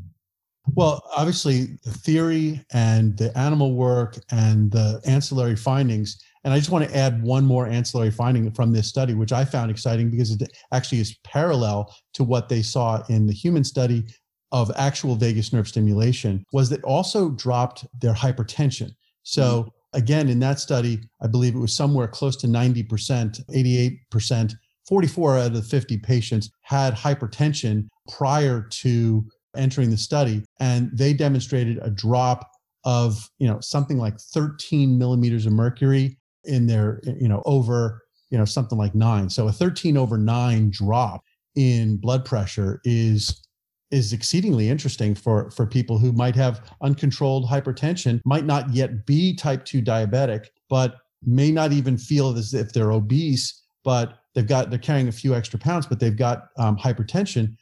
Well, 0.75 1.03
obviously, 1.17 1.79
the 1.85 1.91
theory 1.91 2.65
and 2.73 3.17
the 3.19 3.37
animal 3.37 3.75
work 3.75 4.19
and 4.31 4.71
the 4.71 5.01
ancillary 5.05 5.57
findings. 5.57 6.23
And 6.45 6.53
I 6.53 6.59
just 6.59 6.71
want 6.71 6.89
to 6.89 6.97
add 6.97 7.23
one 7.23 7.45
more 7.45 7.67
ancillary 7.67 8.11
finding 8.11 8.51
from 8.53 8.73
this 8.73 8.89
study, 8.89 9.15
which 9.15 9.33
I 9.33 9.45
found 9.45 9.71
exciting 9.71 10.11
because 10.11 10.33
it 10.33 10.43
actually 10.73 11.01
is 11.01 11.17
parallel 11.25 11.95
to 12.15 12.25
what 12.25 12.49
they 12.49 12.63
saw 12.63 13.03
in 13.09 13.27
the 13.27 13.33
human 13.33 13.65
study 13.65 14.05
of 14.51 14.71
actual 14.77 15.15
vagus 15.15 15.53
nerve 15.53 15.69
stimulation, 15.69 16.45
was 16.53 16.69
that 16.71 16.83
also 16.85 17.31
dropped 17.31 17.87
their 18.01 18.13
hypertension. 18.13 18.91
So, 19.23 19.63
mm-hmm 19.63 19.69
again, 19.93 20.29
in 20.29 20.41
that 20.41 20.59
study, 20.59 21.01
I 21.21 21.27
believe 21.27 21.55
it 21.55 21.59
was 21.59 21.75
somewhere 21.75 22.09
close 22.09 22.37
to 22.37 22.47
90%, 22.47 23.45
88%, 23.51 24.55
44 24.89 25.39
out 25.39 25.47
of 25.47 25.55
the 25.55 25.63
50 25.63 25.99
patients 25.99 26.51
had 26.63 26.95
hypertension 26.95 27.89
prior 28.11 28.67
to 28.71 29.25
entering 29.57 29.91
the 29.91 29.97
study. 29.97 30.45
And 30.61 30.91
they 30.93 31.13
demonstrated 31.13 31.79
a 31.83 31.91
drop 31.91 32.51
of, 32.85 33.29
you 33.39 33.47
know, 33.47 33.61
something 33.61 33.99
like 33.99 34.19
13 34.19 34.99
millimeters 34.99 35.47
of 35.47 35.53
mercury 35.53 36.19
in 36.45 36.67
their, 36.67 37.01
you 37.05 37.29
know, 37.29 37.43
over, 37.47 38.03
you 38.31 38.39
know, 38.39 38.45
something 38.45 38.79
like 38.79 38.95
nine. 38.95 39.29
So 39.31 39.49
a 39.49 39.53
13 39.53 39.97
over 39.97 40.19
nine 40.19 40.71
drop 40.71 41.23
in 41.55 41.97
blood 41.97 42.25
pressure 42.25 42.81
is 42.85 43.47
is 43.91 44.15
exceedingly 44.15 44.71
interesting 44.71 45.15
for 45.15 45.51
for 45.51 45.67
people 45.67 45.99
who 45.99 46.13
might 46.13 46.35
have 46.35 46.71
uncontrolled 46.81 47.47
hypertension, 47.49 48.21
might 48.25 48.47
not 48.47 48.73
yet 48.73 49.05
be 49.05 49.35
type 49.35 49.65
2 49.65 49.83
diabetic, 49.83 50.47
but 50.71 50.97
may 51.25 51.53
not 51.53 51.73
even 51.73 51.97
feel 51.97 52.37
as 52.37 52.55
if 52.55 52.73
they're 52.73 52.93
obese, 52.93 53.63
but 53.85 54.19
they've 54.35 54.47
got 54.47 54.71
they're 54.71 54.79
carrying 54.79 55.09
a 55.09 55.13
few 55.13 55.35
extra 55.35 55.59
pounds, 55.59 55.87
but 55.87 56.01
they've 56.01 56.17
got 56.17 56.49
um, 56.59 56.77
hypertension. 56.77 57.55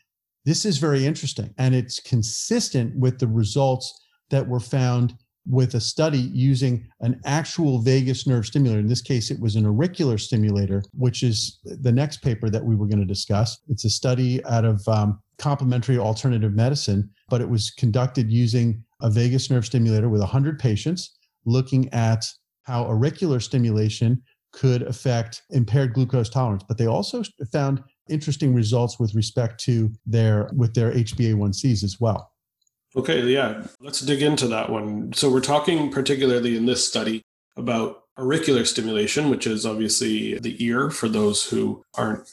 This 0.45 0.65
is 0.65 0.79
very 0.79 1.05
interesting, 1.05 1.53
and 1.59 1.75
it's 1.75 2.01
consistent 2.01 2.97
with 2.97 3.19
the 3.19 3.27
results 3.27 4.07
that 4.31 4.47
were 4.47 4.61
found 4.61 5.15
with 5.47 5.75
a 5.75 5.81
study 5.81 6.19
using 6.19 6.87
an 7.01 7.21
actual 7.25 7.81
vagus 7.81 8.27
nerve 8.27 8.47
stimulator. 8.47 8.81
In 8.81 8.89
this 8.89 9.03
case, 9.03 9.31
it 9.31 9.41
was 9.41 9.57
an 9.57 9.67
auricular 9.67 10.19
stimulator, 10.19 10.83
which 10.93 11.23
is 11.23 11.59
the 11.65 11.93
next 11.93 12.23
paper 12.23 12.51
that 12.51 12.65
we 12.65 12.77
were 12.77 12.87
going 12.87 13.01
to 13.01 13.07
discuss. 13.07 13.59
It's 13.69 13.85
a 13.85 13.91
study 13.91 14.45
out 14.45 14.65
of 14.65 14.87
um, 14.87 15.21
complementary 15.39 15.99
alternative 15.99 16.55
medicine, 16.55 17.11
but 17.29 17.41
it 17.41 17.49
was 17.49 17.71
conducted 17.71 18.31
using 18.31 18.85
a 19.01 19.11
vagus 19.11 19.51
nerve 19.51 19.65
stimulator 19.65 20.09
with 20.09 20.21
100 20.21 20.59
patients, 20.59 21.17
looking 21.47 21.93
at 21.93 22.25
how 22.65 22.85
auricular 22.85 23.41
stimulation 23.41 24.23
could 24.53 24.83
affect 24.83 25.43
impaired 25.51 25.95
glucose 25.95 26.29
tolerance. 26.29 26.65
But 26.67 26.77
they 26.77 26.87
also 26.87 27.23
found 27.53 27.83
interesting 28.09 28.53
results 28.53 28.99
with 28.99 29.15
respect 29.15 29.63
to 29.65 29.91
their 30.07 30.51
with 30.55 30.75
their 30.75 30.93
HbA1cs 30.93 31.85
as 31.85 31.99
well. 32.01 32.30
Okay, 32.97 33.23
yeah, 33.27 33.63
let's 33.81 34.01
dig 34.01 34.21
into 34.21 34.49
that 34.49 34.69
one. 34.69 35.13
So 35.13 35.31
we're 35.31 35.41
talking 35.41 35.93
particularly 35.93 36.57
in 36.57 36.67
this 36.67 36.87
study 36.87 37.23
about 37.57 38.03
auricular 38.19 38.65
stimulation, 38.65 39.31
which 39.31 39.47
is 39.47 39.65
obviously 39.65 40.39
the 40.39 40.63
ear 40.65 40.91
for 40.91 41.09
those 41.09 41.49
who 41.49 41.85
aren't 41.95 42.29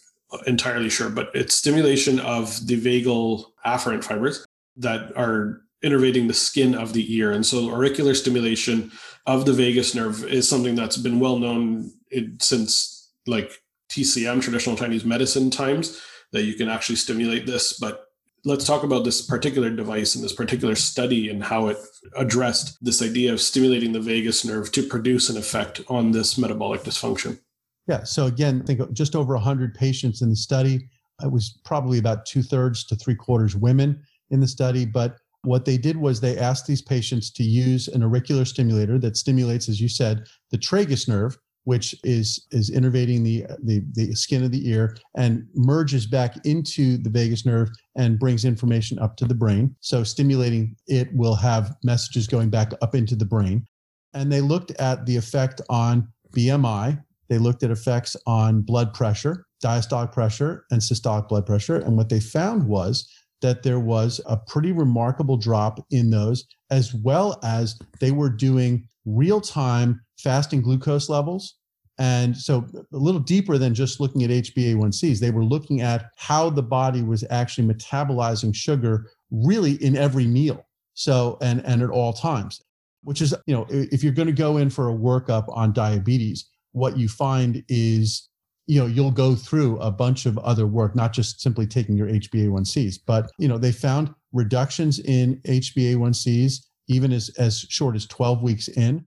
entirely 0.48 0.90
sure, 0.90 1.10
but 1.10 1.30
it's 1.34 1.56
stimulation 1.56 2.20
of 2.20 2.66
the 2.66 2.80
vagal 2.80 3.46
afferent 3.66 4.04
fibers 4.04 4.46
that 4.76 5.16
are 5.16 5.62
innervating 5.86 6.28
the 6.28 6.34
skin 6.34 6.74
of 6.74 6.94
the 6.94 7.16
ear. 7.16 7.32
And 7.32 7.46
so 7.46 7.72
auricular 7.72 8.16
stimulation 8.16 8.92
of 9.28 9.46
the 9.46 9.54
vagus 9.54 9.94
nerve 9.94 10.24
is 10.26 10.50
something 10.50 10.74
that's 10.74 10.98
been 10.98 11.20
well 11.20 11.38
known 11.38 11.92
since 12.40 13.12
like 13.28 13.62
TCM, 13.92 14.42
traditional 14.42 14.76
Chinese 14.76 15.06
medicine 15.06 15.52
times, 15.52 16.02
that 16.32 16.44
you 16.44 16.56
can 16.56 16.68
actually 16.68 16.96
stimulate 16.96 17.46
this. 17.46 17.74
But 17.74 18.07
let's 18.46 18.66
talk 18.66 18.84
about 18.84 19.04
this 19.04 19.22
particular 19.22 19.70
device 19.70 20.16
and 20.16 20.24
this 20.24 20.34
particular 20.34 20.76
study 20.76 21.30
and 21.30 21.44
how 21.44 21.68
it 21.68 21.78
addressed 22.16 22.78
this 22.82 23.02
idea 23.02 23.34
of 23.34 23.42
stimulating 23.42 23.92
the 23.92 24.00
vagus 24.00 24.46
nerve 24.46 24.72
to 24.72 24.84
produce 24.84 25.30
an 25.30 25.38
effect 25.38 25.82
on 25.88 26.12
this 26.12 26.38
metabolic 26.38 26.82
dysfunction. 26.84 27.40
Yeah. 27.88 28.04
So 28.04 28.26
again, 28.26 28.64
think 28.64 28.92
just 28.94 29.16
over 29.16 29.34
100 29.34 29.74
patients 29.74 30.22
in 30.22 30.30
the 30.30 30.36
study. 30.36 30.88
It 31.24 31.32
was 31.32 31.60
probably 31.66 31.98
about 31.98 32.26
two 32.26 32.44
thirds 32.44 32.86
to 32.86 32.96
three 32.96 33.16
quarters 33.16 33.56
women 33.56 34.02
in 34.30 34.40
the 34.40 34.48
study. 34.48 34.86
But 34.86 35.18
what 35.44 35.66
they 35.66 35.78
did 35.78 35.98
was 35.98 36.20
they 36.20 36.38
asked 36.38 36.68
these 36.68 36.82
patients 36.82 37.32
to 37.32 37.44
use 37.44 37.88
an 37.88 38.04
auricular 38.04 38.46
stimulator 38.46 39.00
that 39.00 39.18
stimulates, 39.18 39.70
as 39.70 39.80
you 39.80 39.88
said, 39.88 40.28
the 40.52 40.58
tragus 40.58 41.08
nerve, 41.08 41.38
which 41.68 41.94
is 42.06 42.48
is 42.52 42.72
innervating 42.72 43.26
the, 43.26 43.46
the 43.62 43.84
the 43.92 44.16
skin 44.16 44.42
of 44.42 44.52
the 44.52 44.70
ear 44.70 44.96
and 45.18 45.46
merges 45.54 46.06
back 46.06 46.38
into 46.46 46.98
the 46.98 47.10
vagus 47.10 47.46
nerve 47.46 47.68
and 47.98 48.18
brings 48.18 48.46
information 48.46 48.98
up 49.00 49.18
to 49.18 49.26
the 49.26 49.36
brain. 49.36 49.76
So 49.82 50.02
stimulating 50.02 50.78
it 50.88 51.14
will 51.14 51.36
have 51.36 51.76
messages 51.84 52.26
going 52.26 52.50
back 52.50 52.72
up 52.82 52.96
into 52.96 53.18
the 53.18 53.26
brain. 53.26 53.66
And 54.14 54.32
they 54.32 54.40
looked 54.40 54.72
at 54.80 55.06
the 55.06 55.18
effect 55.18 55.60
on 55.70 56.08
BMI, 56.34 57.04
they 57.28 57.38
looked 57.38 57.64
at 57.64 57.72
effects 57.72 58.16
on 58.26 58.62
blood 58.62 58.94
pressure 58.94 59.44
diastolic 59.62 60.12
pressure 60.14 60.66
and 60.70 60.80
systolic 60.80 61.28
blood 61.28 61.46
pressure. 61.46 61.78
And 61.78 61.98
what 61.98 62.10
they 62.10 62.20
found 62.20 62.68
was 62.68 63.12
that 63.42 63.64
there 63.64 63.80
was 63.80 64.22
a 64.28 64.38
pretty 64.38 64.72
remarkable 64.72 65.36
drop 65.36 65.84
in 65.90 66.12
those, 66.12 66.46
as 66.70 66.94
well 66.94 67.40
as 67.44 67.78
they 68.00 68.12
were 68.12 68.30
doing 68.30 68.88
real 69.06 69.42
time 69.42 70.00
fasting 70.18 70.62
glucose 70.62 71.10
levels. 71.10 71.56
And 72.00 72.38
so, 72.38 72.66
a 72.94 72.98
little 72.98 73.20
deeper 73.20 73.58
than 73.58 73.74
just 73.74 74.00
looking 74.00 74.24
at 74.24 74.30
HbA1cs, 74.30 75.20
they 75.20 75.32
were 75.32 75.44
looking 75.44 75.82
at 75.82 76.12
how 76.16 76.50
the 76.50 76.62
body 76.62 77.02
was 77.02 77.24
actually 77.32 77.68
metabolizing 77.68 78.54
sugar 78.54 79.10
really 79.32 79.84
in 79.84 79.98
every 79.98 80.28
meal. 80.28 80.64
So, 80.94 81.38
and, 81.42 81.66
and 81.66 81.82
at 81.82 81.90
all 81.90 82.14
times, 82.14 82.62
which 83.04 83.22
is, 83.22 83.34
you 83.48 83.56
know, 83.56 83.66
if 83.70 84.04
you're 84.04 84.14
going 84.14 84.28
to 84.28 84.32
go 84.32 84.58
in 84.58 84.70
for 84.70 84.90
a 84.90 84.94
workup 84.94 85.46
on 85.50 85.74
diabetes, 85.74 86.50
what 86.74 86.98
you 86.98 87.08
find 87.08 87.64
is 87.68 88.30
you 88.68 88.80
know 88.80 88.86
you'll 88.86 89.12
go 89.12 89.34
through 89.34 89.80
a 89.80 89.90
bunch 89.90 90.26
of 90.26 90.38
other 90.40 90.68
work 90.68 90.96
not 90.96 91.14
just 91.14 91.42
simply 91.42 91.66
taking 91.66 91.96
your 91.96 92.08
hba1cs 92.08 93.00
but 93.06 93.32
you 93.40 93.48
know 93.48 93.58
they 93.58 93.72
found 93.72 94.14
reductions 94.34 95.00
in 95.00 95.38
hba1cs 95.48 96.66
even 96.88 97.12
as 97.12 97.30
as 97.38 97.62
short 97.70 97.96
as 97.96 98.06
12 98.06 98.44
weeks 98.44 98.68
in 98.68 99.06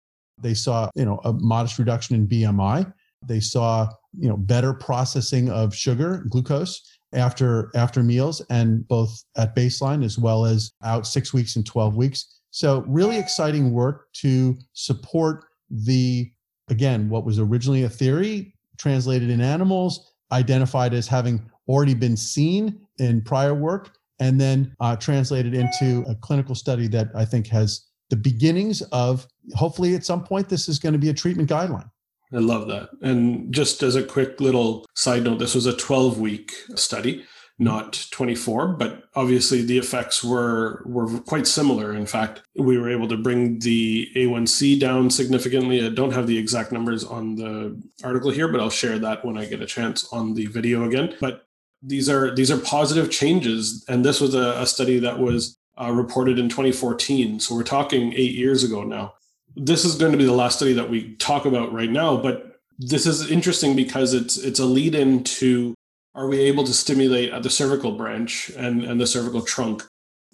they 0.42 0.54
saw 0.54 0.90
you 0.94 1.04
know 1.04 1.20
a 1.24 1.32
modest 1.32 1.78
reduction 1.78 2.14
in 2.16 2.26
bmi 2.26 2.92
they 3.26 3.40
saw 3.40 3.88
you 4.18 4.28
know 4.28 4.36
better 4.36 4.74
processing 4.74 5.48
of 5.50 5.74
sugar 5.74 6.24
glucose 6.28 6.98
after 7.12 7.70
after 7.74 8.02
meals 8.02 8.40
and 8.50 8.86
both 8.88 9.24
at 9.36 9.54
baseline 9.54 10.04
as 10.04 10.18
well 10.18 10.44
as 10.44 10.72
out 10.84 11.06
6 11.06 11.32
weeks 11.34 11.56
and 11.56 11.66
12 11.66 11.96
weeks. 11.96 12.40
So 12.50 12.84
really 12.86 13.18
exciting 13.18 13.72
work 13.72 14.12
to 14.14 14.58
support 14.72 15.44
the 15.70 16.30
again 16.68 17.08
what 17.08 17.24
was 17.24 17.38
originally 17.38 17.84
a 17.84 17.88
theory 17.88 18.54
translated 18.78 19.30
in 19.30 19.40
animals, 19.40 20.12
identified 20.32 20.94
as 20.94 21.06
having 21.06 21.50
already 21.68 21.94
been 21.94 22.16
seen 22.16 22.80
in 22.98 23.22
prior 23.22 23.54
work, 23.54 23.96
and 24.18 24.40
then 24.40 24.74
uh, 24.80 24.96
translated 24.96 25.54
into 25.54 26.04
a 26.08 26.14
clinical 26.16 26.54
study 26.54 26.88
that 26.88 27.08
I 27.14 27.24
think 27.24 27.46
has 27.48 27.86
the 28.12 28.16
beginnings 28.16 28.82
of 28.92 29.26
hopefully 29.54 29.94
at 29.94 30.04
some 30.04 30.22
point 30.22 30.46
this 30.46 30.68
is 30.68 30.78
going 30.78 30.92
to 30.92 30.98
be 30.98 31.08
a 31.08 31.14
treatment 31.14 31.48
guideline. 31.48 31.90
I 32.30 32.40
love 32.40 32.68
that. 32.68 32.90
And 33.00 33.50
just 33.50 33.82
as 33.82 33.96
a 33.96 34.02
quick 34.02 34.38
little 34.38 34.84
side 34.94 35.24
note, 35.24 35.38
this 35.38 35.54
was 35.54 35.64
a 35.64 35.74
12 35.74 36.20
week 36.20 36.52
study 36.74 37.24
not 37.58 38.06
24 38.10 38.68
but 38.68 39.04
obviously 39.14 39.62
the 39.62 39.76
effects 39.78 40.24
were 40.24 40.82
were 40.86 41.20
quite 41.20 41.46
similar 41.46 41.92
in 41.92 42.06
fact 42.06 42.40
we 42.56 42.78
were 42.78 42.90
able 42.90 43.06
to 43.06 43.16
bring 43.16 43.58
the 43.58 44.10
a1c 44.16 44.80
down 44.80 45.10
significantly 45.10 45.84
i 45.84 45.90
don't 45.90 46.14
have 46.14 46.26
the 46.26 46.38
exact 46.38 46.72
numbers 46.72 47.04
on 47.04 47.36
the 47.36 47.78
article 48.02 48.30
here 48.30 48.48
but 48.48 48.58
i'll 48.58 48.70
share 48.70 48.98
that 48.98 49.22
when 49.22 49.36
i 49.36 49.44
get 49.44 49.60
a 49.60 49.66
chance 49.66 50.10
on 50.12 50.32
the 50.32 50.46
video 50.46 50.84
again 50.84 51.14
but 51.20 51.44
these 51.82 52.08
are 52.08 52.34
these 52.34 52.50
are 52.50 52.58
positive 52.58 53.10
changes 53.10 53.84
and 53.86 54.02
this 54.02 54.18
was 54.18 54.34
a, 54.34 54.54
a 54.58 54.66
study 54.66 54.98
that 54.98 55.18
was 55.18 55.58
uh, 55.80 55.90
reported 55.90 56.38
in 56.38 56.48
2014 56.48 57.40
so 57.40 57.54
we're 57.54 57.62
talking 57.62 58.12
eight 58.12 58.34
years 58.34 58.64
ago 58.64 58.82
now 58.82 59.14
this 59.56 59.84
is 59.84 59.96
going 59.96 60.12
to 60.12 60.18
be 60.18 60.24
the 60.24 60.32
last 60.32 60.56
study 60.56 60.72
that 60.72 60.88
we 60.88 61.14
talk 61.16 61.44
about 61.44 61.72
right 61.72 61.90
now 61.90 62.16
but 62.16 62.60
this 62.78 63.06
is 63.06 63.30
interesting 63.30 63.76
because 63.76 64.14
it's 64.14 64.38
it's 64.38 64.58
a 64.58 64.64
lead 64.64 64.94
in 64.94 65.22
to 65.24 65.74
are 66.14 66.28
we 66.28 66.40
able 66.40 66.64
to 66.64 66.74
stimulate 66.74 67.32
at 67.32 67.42
the 67.42 67.50
cervical 67.50 67.92
branch 67.92 68.50
and, 68.56 68.84
and 68.84 69.00
the 69.00 69.06
cervical 69.06 69.40
trunk 69.40 69.82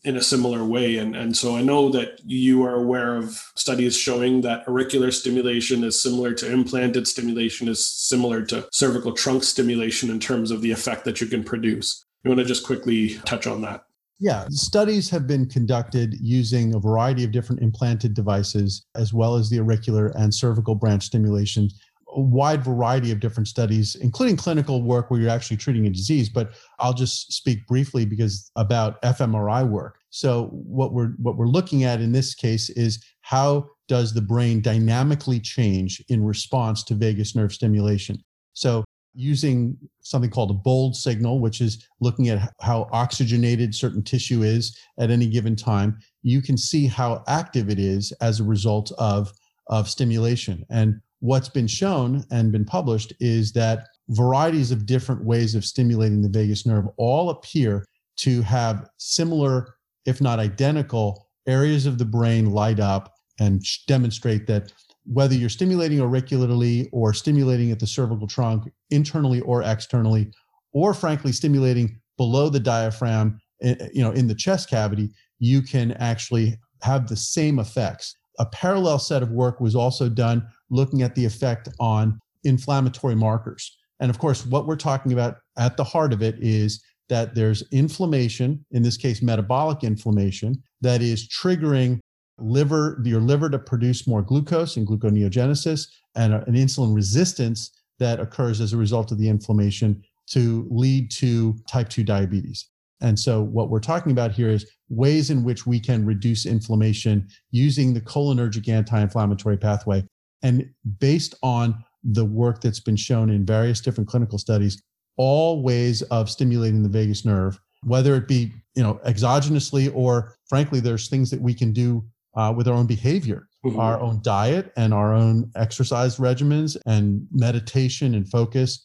in 0.05 0.17
a 0.17 0.23
similar 0.23 0.65
way? 0.65 0.97
And, 0.97 1.15
and 1.15 1.37
so 1.37 1.57
I 1.57 1.63
know 1.63 1.89
that 1.91 2.21
you 2.25 2.65
are 2.65 2.75
aware 2.75 3.17
of 3.17 3.41
studies 3.57 3.97
showing 3.97 4.41
that 4.43 4.67
auricular 4.67 5.11
stimulation 5.11 5.85
is 5.85 6.03
similar 6.03 6.35
to 6.35 6.51
implanted 6.51 7.07
stimulation, 7.07 7.69
is 7.69 7.87
similar 7.87 8.43
to 8.47 8.69
cervical 8.73 9.13
trunk 9.13 9.45
stimulation 9.45 10.11
in 10.11 10.19
terms 10.19 10.51
of 10.51 10.63
the 10.63 10.73
effect 10.73 11.05
that 11.05 11.21
you 11.21 11.27
can 11.27 11.45
produce. 11.45 12.05
You 12.25 12.31
want 12.31 12.41
to 12.41 12.45
just 12.45 12.67
quickly 12.67 13.19
touch 13.25 13.47
on 13.47 13.63
that? 13.63 13.85
Yeah, 14.21 14.47
studies 14.51 15.09
have 15.11 15.27
been 15.29 15.47
conducted 15.47 16.17
using 16.21 16.75
a 16.75 16.81
variety 16.81 17.23
of 17.23 17.31
different 17.31 17.63
implanted 17.63 18.15
devices, 18.15 18.85
as 18.97 19.13
well 19.13 19.37
as 19.37 19.49
the 19.49 19.61
auricular 19.61 20.09
and 20.17 20.35
cervical 20.35 20.75
branch 20.75 21.05
stimulation 21.05 21.69
a 22.15 22.21
wide 22.21 22.65
variety 22.65 23.11
of 23.13 23.21
different 23.21 23.49
studies, 23.49 23.95
including 23.97 24.37
clinical 24.37 24.83
work 24.83 25.11
where 25.11 25.21
you're 25.21 25.31
actually 25.31 25.57
treating 25.57 25.87
a 25.87 25.91
disease. 25.91 26.29
But 26.29 26.53
I'll 26.79 26.95
just 26.95 27.33
speak 27.33 27.67
briefly 27.67 28.05
because 28.05 28.51
about 28.57 29.01
fMRI 29.03 29.69
work. 29.69 29.99
So 30.11 30.47
what 30.53 30.93
we're 30.93 31.11
what 31.19 31.37
we're 31.37 31.47
looking 31.47 31.85
at 31.85 32.01
in 32.01 32.13
this 32.13 32.35
case 32.35 32.71
is 32.71 33.05
how 33.21 33.69
does 33.89 34.15
the 34.15 34.23
brain 34.23 34.61
dynamically 34.63 35.41
change 35.41 36.03
in 36.09 36.25
response 36.25 36.83
to 36.85 36.95
vagus 36.95 37.35
nerve 37.35 37.53
stimulation? 37.53 38.19
So 38.55 38.85
using 39.15 39.77
something 40.01 40.31
called 40.31 40.51
a 40.51 40.55
bold 40.55 40.95
signal, 40.97 41.41
which 41.41 41.61
is 41.61 41.87
looking 42.01 42.29
at 42.29 42.53
how 42.61 42.89
oxygenated 42.93 43.75
certain 43.75 44.03
tissue 44.03 44.43
is 44.43 44.79
at 44.99 45.11
any 45.11 45.27
given 45.27 45.57
time, 45.57 45.99
you 46.23 46.41
can 46.41 46.57
see 46.57 46.87
how 46.87 47.23
active 47.27 47.69
it 47.69 47.79
is 47.79 48.13
as 48.21 48.41
a 48.41 48.45
result 48.45 48.93
of, 48.99 49.33
of 49.69 49.89
stimulation. 49.89 50.65
And 50.71 51.01
what's 51.21 51.49
been 51.49 51.67
shown 51.67 52.25
and 52.31 52.53
been 52.53 52.65
published 52.65 53.13
is 53.21 53.53
that 53.53 53.87
varieties 54.11 54.71
of 54.71 54.87
different 54.87 55.25
ways 55.25 55.55
of 55.55 55.65
stimulating 55.65 56.23
the 56.23 56.29
vagus 56.29 56.65
nerve 56.65 56.87
all 56.97 57.31
appear 57.31 57.85
to 58.19 58.43
have 58.43 58.89
similar, 58.99 59.75
if 60.07 60.21
not 60.21 60.39
identical, 60.39 61.29
areas 61.47 61.87
of 61.87 61.99
the 61.99 62.05
brain 62.05 62.51
light 62.51 62.81
up 62.81 63.15
and 63.41 63.65
demonstrate 63.87 64.47
that 64.47 64.73
whether 65.13 65.35
you're 65.35 65.49
stimulating 65.49 66.01
auricularly 66.01 66.89
or 66.93 67.13
stimulating 67.15 67.71
at 67.71 67.81
the 67.81 67.87
cervical 67.87 68.27
trunk 68.27 68.71
internally 68.91 69.41
or 69.41 69.63
externally, 69.63 70.31
or 70.73 70.93
frankly 70.93 71.33
stimulating 71.33 71.99
below 72.19 72.51
the 72.51 72.61
diaphragm, 72.61 73.39
eh, 73.63 73.75
eh, 73.81 73.89
you 73.93 74.03
know, 74.03 74.11
in 74.11 74.29
the 74.29 74.35
chest 74.35 74.69
cavity, 74.69 75.11
you 75.39 75.63
can 75.63 75.93
actually 75.93 76.59
have 76.83 77.09
the 77.09 77.17
same 77.17 77.59
effects. 77.59 78.15
A 78.39 78.47
parallel 78.47 78.99
set 78.99 79.23
of 79.23 79.31
work 79.31 79.61
was 79.61 79.75
also 79.75 80.09
done 80.09 80.47
looking 80.71 81.03
at 81.03 81.15
the 81.15 81.25
effect 81.25 81.69
on 81.81 82.21
inflammatory 82.45 83.15
markers. 83.15 83.77
And 84.01 84.11
of 84.11 84.19
course, 84.19 84.47
what 84.47 84.67
we're 84.67 84.77
talking 84.77 85.13
about 85.13 85.39
at 85.57 85.77
the 85.77 85.85
heart 85.85 86.13
of 86.13 86.23
it 86.23 86.37
is 86.39 86.83
that 87.09 87.35
there's 87.35 87.63
inflammation, 87.73 88.65
in 88.71 88.83
this 88.83 88.97
case, 88.97 89.23
metabolic 89.23 89.83
inflammation, 89.83 90.63
that 90.83 91.01
is 91.01 91.27
triggering 91.29 91.99
liver, 92.39 93.01
your 93.05 93.21
liver 93.21 93.51
to 93.51 93.59
produce 93.59 94.07
more 94.07 94.23
glucose 94.23 94.77
and 94.77 94.87
gluconeogenesis 94.87 95.89
and 96.15 96.35
an 96.35 96.55
insulin 96.55 96.95
resistance 96.95 97.71
that 97.99 98.21
occurs 98.21 98.61
as 98.61 98.73
a 98.73 98.77
result 98.77 99.13
of 99.13 99.19
the 99.19 99.29
inflammation 99.29 100.03
to 100.29 100.67
lead 100.71 101.11
to 101.11 101.57
type 101.69 101.89
2 101.89 102.05
diabetes. 102.05 102.69
And 103.01 103.19
so, 103.19 103.43
what 103.43 103.71
we're 103.71 103.81
talking 103.81 104.13
about 104.13 104.33
here 104.33 104.49
is 104.49 104.71
ways 104.89 105.31
in 105.31 105.45
which 105.45 105.67
we 105.67 105.79
can 105.79 106.05
reduce 106.05 106.47
inflammation 106.47 107.29
using 107.51 107.95
the 107.95 108.01
cholinergic 108.01 108.69
anti 108.69 109.01
inflammatory 109.01 109.57
pathway 109.57 110.05
and 110.43 110.69
based 110.99 111.35
on 111.43 111.85
the 112.03 112.25
work 112.25 112.61
that's 112.61 112.81
been 112.81 112.97
shown 112.97 113.31
in 113.31 113.45
various 113.45 113.81
different 113.81 114.09
clinical 114.09 114.39
studies, 114.39 114.83
all 115.17 115.63
ways 115.63 116.03
of 116.03 116.31
stimulating 116.31 116.83
the 116.83 116.89
vagus 116.89 117.25
nerve, 117.25 117.59
whether 117.85 118.15
it 118.17 118.27
be 118.27 118.53
you 118.75 118.83
know 118.83 119.01
exogenously 119.07 119.93
or 119.95 120.35
frankly, 120.49 120.81
there's 120.81 121.09
things 121.09 121.31
that 121.31 121.41
we 121.41 121.55
can 121.55 121.73
do 121.73 122.05
uh, 122.37 122.53
with 122.57 122.69
our 122.69 122.75
own 122.75 122.87
behavior, 122.87 123.49
mm-hmm. 123.65 123.79
our 123.79 124.01
own 124.01 124.21
diet, 124.23 124.73
and 124.77 124.93
our 124.95 125.15
own 125.15 125.51
exercise 125.57 126.17
regimens, 126.17 126.77
and 126.87 127.27
meditation 127.33 128.15
and 128.15 128.29
focus. 128.29 128.85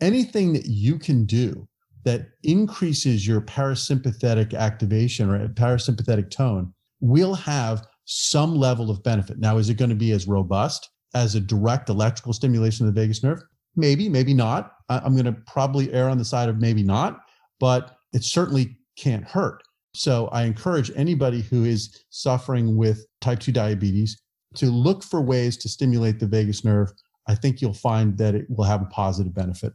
Anything 0.00 0.52
that 0.52 0.66
you 0.66 0.98
can 0.98 1.24
do 1.24 1.66
that 2.04 2.28
increases 2.42 3.26
your 3.26 3.40
parasympathetic 3.40 4.54
activation 4.54 5.30
or 5.30 5.48
parasympathetic 5.48 6.30
tone 6.30 6.72
will 7.00 7.34
have 7.34 7.84
some 8.04 8.54
level 8.54 8.90
of 8.90 9.02
benefit. 9.02 9.38
Now, 9.38 9.58
is 9.58 9.68
it 9.68 9.74
going 9.74 9.90
to 9.90 9.96
be 9.96 10.12
as 10.12 10.28
robust 10.28 10.88
as 11.14 11.34
a 11.34 11.40
direct 11.40 11.88
electrical 11.88 12.32
stimulation 12.32 12.86
of 12.86 12.94
the 12.94 13.00
vagus 13.00 13.22
nerve? 13.22 13.42
Maybe, 13.74 14.08
maybe 14.08 14.32
not. 14.32 14.72
I'm 14.88 15.14
going 15.14 15.26
to 15.26 15.32
probably 15.46 15.92
err 15.92 16.08
on 16.08 16.18
the 16.18 16.24
side 16.24 16.48
of 16.48 16.58
maybe 16.58 16.82
not, 16.82 17.20
but 17.58 17.96
it 18.12 18.22
certainly 18.22 18.76
can't 18.96 19.24
hurt. 19.24 19.62
So 19.96 20.28
I 20.28 20.42
encourage 20.42 20.92
anybody 20.94 21.40
who 21.40 21.64
is 21.64 22.04
suffering 22.10 22.76
with 22.76 23.06
type 23.22 23.40
2 23.40 23.50
diabetes 23.50 24.20
to 24.56 24.66
look 24.66 25.02
for 25.02 25.22
ways 25.22 25.56
to 25.58 25.68
stimulate 25.68 26.20
the 26.20 26.26
vagus 26.26 26.64
nerve. 26.64 26.92
I 27.26 27.34
think 27.34 27.60
you'll 27.60 27.72
find 27.72 28.16
that 28.18 28.34
it 28.34 28.46
will 28.50 28.64
have 28.64 28.82
a 28.82 28.86
positive 28.86 29.34
benefit. 29.34 29.72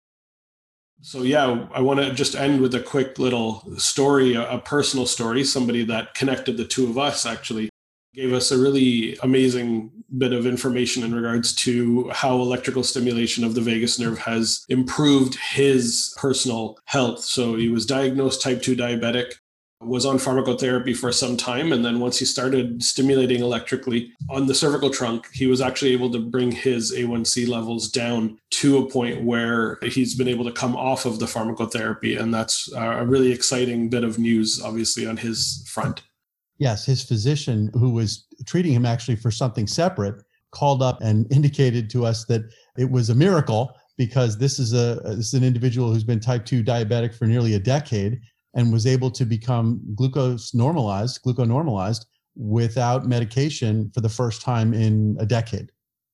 So 1.01 1.23
yeah, 1.23 1.67
I 1.73 1.81
want 1.81 1.99
to 1.99 2.13
just 2.13 2.35
end 2.35 2.61
with 2.61 2.75
a 2.75 2.79
quick 2.79 3.17
little 3.17 3.63
story, 3.77 4.35
a 4.35 4.61
personal 4.63 5.07
story, 5.07 5.43
somebody 5.43 5.83
that 5.85 6.13
connected 6.13 6.57
the 6.57 6.65
two 6.65 6.87
of 6.87 6.99
us 6.99 7.25
actually 7.25 7.69
gave 8.13 8.31
us 8.31 8.51
a 8.51 8.57
really 8.57 9.17
amazing 9.23 9.89
bit 10.17 10.33
of 10.33 10.45
information 10.45 11.03
in 11.03 11.15
regards 11.15 11.55
to 11.55 12.09
how 12.09 12.35
electrical 12.35 12.83
stimulation 12.83 13.43
of 13.43 13.55
the 13.55 13.61
vagus 13.61 13.97
nerve 13.97 14.19
has 14.19 14.63
improved 14.69 15.35
his 15.35 16.13
personal 16.17 16.77
health. 16.85 17.23
So 17.23 17.55
he 17.55 17.69
was 17.69 17.87
diagnosed 17.87 18.41
type 18.41 18.61
2 18.61 18.75
diabetic. 18.75 19.33
Was 19.81 20.05
on 20.05 20.17
pharmacotherapy 20.17 20.95
for 20.95 21.11
some 21.11 21.35
time. 21.35 21.73
And 21.73 21.83
then 21.83 21.99
once 21.99 22.19
he 22.19 22.25
started 22.25 22.83
stimulating 22.83 23.41
electrically 23.41 24.11
on 24.29 24.45
the 24.45 24.53
cervical 24.53 24.89
trunk, 24.89 25.27
he 25.33 25.47
was 25.47 25.61
actually 25.61 25.93
able 25.93 26.11
to 26.11 26.19
bring 26.19 26.51
his 26.51 26.93
A1C 26.93 27.47
levels 27.47 27.89
down 27.89 28.37
to 28.51 28.77
a 28.77 28.89
point 28.89 29.23
where 29.23 29.79
he's 29.81 30.15
been 30.15 30.27
able 30.27 30.45
to 30.45 30.51
come 30.51 30.75
off 30.75 31.05
of 31.05 31.19
the 31.19 31.25
pharmacotherapy. 31.25 32.19
And 32.19 32.33
that's 32.33 32.71
a 32.73 33.05
really 33.05 33.31
exciting 33.31 33.89
bit 33.89 34.03
of 34.03 34.19
news, 34.19 34.61
obviously, 34.63 35.07
on 35.07 35.17
his 35.17 35.67
front. 35.67 36.03
Yes, 36.57 36.85
his 36.85 37.03
physician, 37.03 37.71
who 37.73 37.89
was 37.89 38.27
treating 38.45 38.73
him 38.73 38.85
actually 38.85 39.15
for 39.15 39.31
something 39.31 39.65
separate, 39.65 40.23
called 40.51 40.83
up 40.83 40.99
and 41.01 41.31
indicated 41.33 41.89
to 41.89 42.05
us 42.05 42.25
that 42.25 42.43
it 42.77 42.89
was 42.89 43.09
a 43.09 43.15
miracle 43.15 43.73
because 43.97 44.37
this 44.37 44.59
is 44.59 44.73
a 44.73 44.99
this 45.03 45.27
is 45.27 45.33
an 45.33 45.43
individual 45.43 45.93
who's 45.93 46.03
been 46.03 46.19
type 46.19 46.45
2 46.45 46.63
diabetic 46.63 47.13
for 47.13 47.25
nearly 47.25 47.53
a 47.55 47.59
decade 47.59 48.19
and 48.53 48.71
was 48.71 48.85
able 48.85 49.11
to 49.11 49.25
become 49.25 49.81
glucose 49.95 50.53
normalized, 50.53 51.21
gluconormalized 51.23 52.05
without 52.35 53.07
medication 53.07 53.91
for 53.93 54.01
the 54.01 54.09
first 54.09 54.41
time 54.41 54.73
in 54.73 55.17
a 55.19 55.25
decade. 55.25 55.71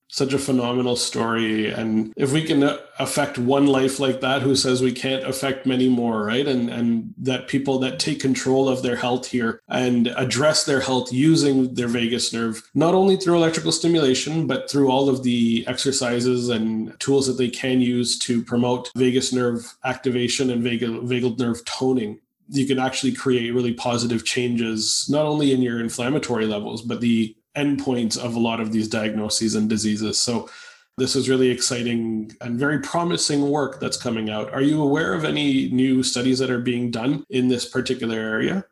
Such 0.10 0.32
a 0.32 0.40
phenomenal 0.40 0.96
story. 0.96 1.70
And 1.70 2.14
if 2.16 2.32
we 2.32 2.42
can 2.42 2.64
uh, 2.64 2.78
affect 2.98 3.38
one 3.38 3.68
life 3.68 4.00
like 4.00 4.22
that 4.22 4.42
who 4.42 4.56
says 4.56 4.82
we 4.82 4.94
can't 4.94 5.28
affect 5.28 5.66
many 5.66 5.90
more, 5.90 6.24
right? 6.24 6.48
And 6.48 6.70
and 6.70 7.14
that 7.18 7.50
people 7.50 7.78
that 7.80 8.00
take 8.00 8.22
control 8.22 8.70
of 8.70 8.84
their 8.84 8.96
health 8.96 9.28
here 9.28 9.62
and 9.68 10.08
address 10.16 10.64
their 10.64 10.80
health 10.80 11.12
using 11.12 11.74
their 11.74 11.90
vagus 11.90 12.32
nerve, 12.32 12.64
not 12.74 12.96
only 12.96 13.18
through 13.18 13.36
electrical 13.36 13.74
stimulation, 13.74 14.48
but 14.48 14.72
through 14.72 14.90
all 14.90 15.10
of 15.10 15.24
the 15.24 15.66
exercises 15.68 16.48
and 16.48 16.98
tools 17.02 17.28
that 17.28 17.38
they 17.38 17.50
can 17.50 17.82
use 17.82 18.18
to 18.20 18.42
promote 18.46 18.90
vagus 18.96 19.34
nerve 19.34 19.76
activation 19.84 20.50
and 20.50 20.64
vagal, 20.64 21.06
vagal 21.06 21.38
nerve 21.38 21.66
toning 21.66 22.18
you 22.50 22.66
can 22.66 22.80
actually 22.80 23.12
create 23.12 23.54
really 23.54 23.74
positive 23.74 24.26
changes, 24.26 25.08
not 25.10 25.26
only 25.26 25.52
in 25.54 25.62
your 25.62 25.80
inflammatory 25.80 26.46
levels, 26.46 26.82
but 26.82 27.02
the 27.02 27.36
endpoints 27.56 28.18
of 28.18 28.36
a 28.36 28.40
lot 28.40 28.60
of 28.60 28.72
these 28.72 28.88
diagnoses 28.88 29.56
and 29.56 29.70
diseases. 29.70 30.20
So, 30.20 30.50
this 30.98 31.16
is 31.16 31.30
really 31.30 31.50
exciting 31.50 32.32
and 32.42 32.60
very 32.60 32.80
promising 32.80 33.48
work 33.50 33.80
that's 33.80 33.98
coming 33.98 34.32
out. 34.32 34.52
Are 34.52 34.64
you 34.64 34.82
aware 34.82 35.14
of 35.14 35.26
any 35.26 35.70
new 35.70 36.02
studies 36.02 36.40
that 36.40 36.50
are 36.50 36.60
being 36.60 36.90
done 36.90 37.24
in 37.30 37.48
this 37.48 37.70
particular 37.70 38.18
area? 38.18 38.66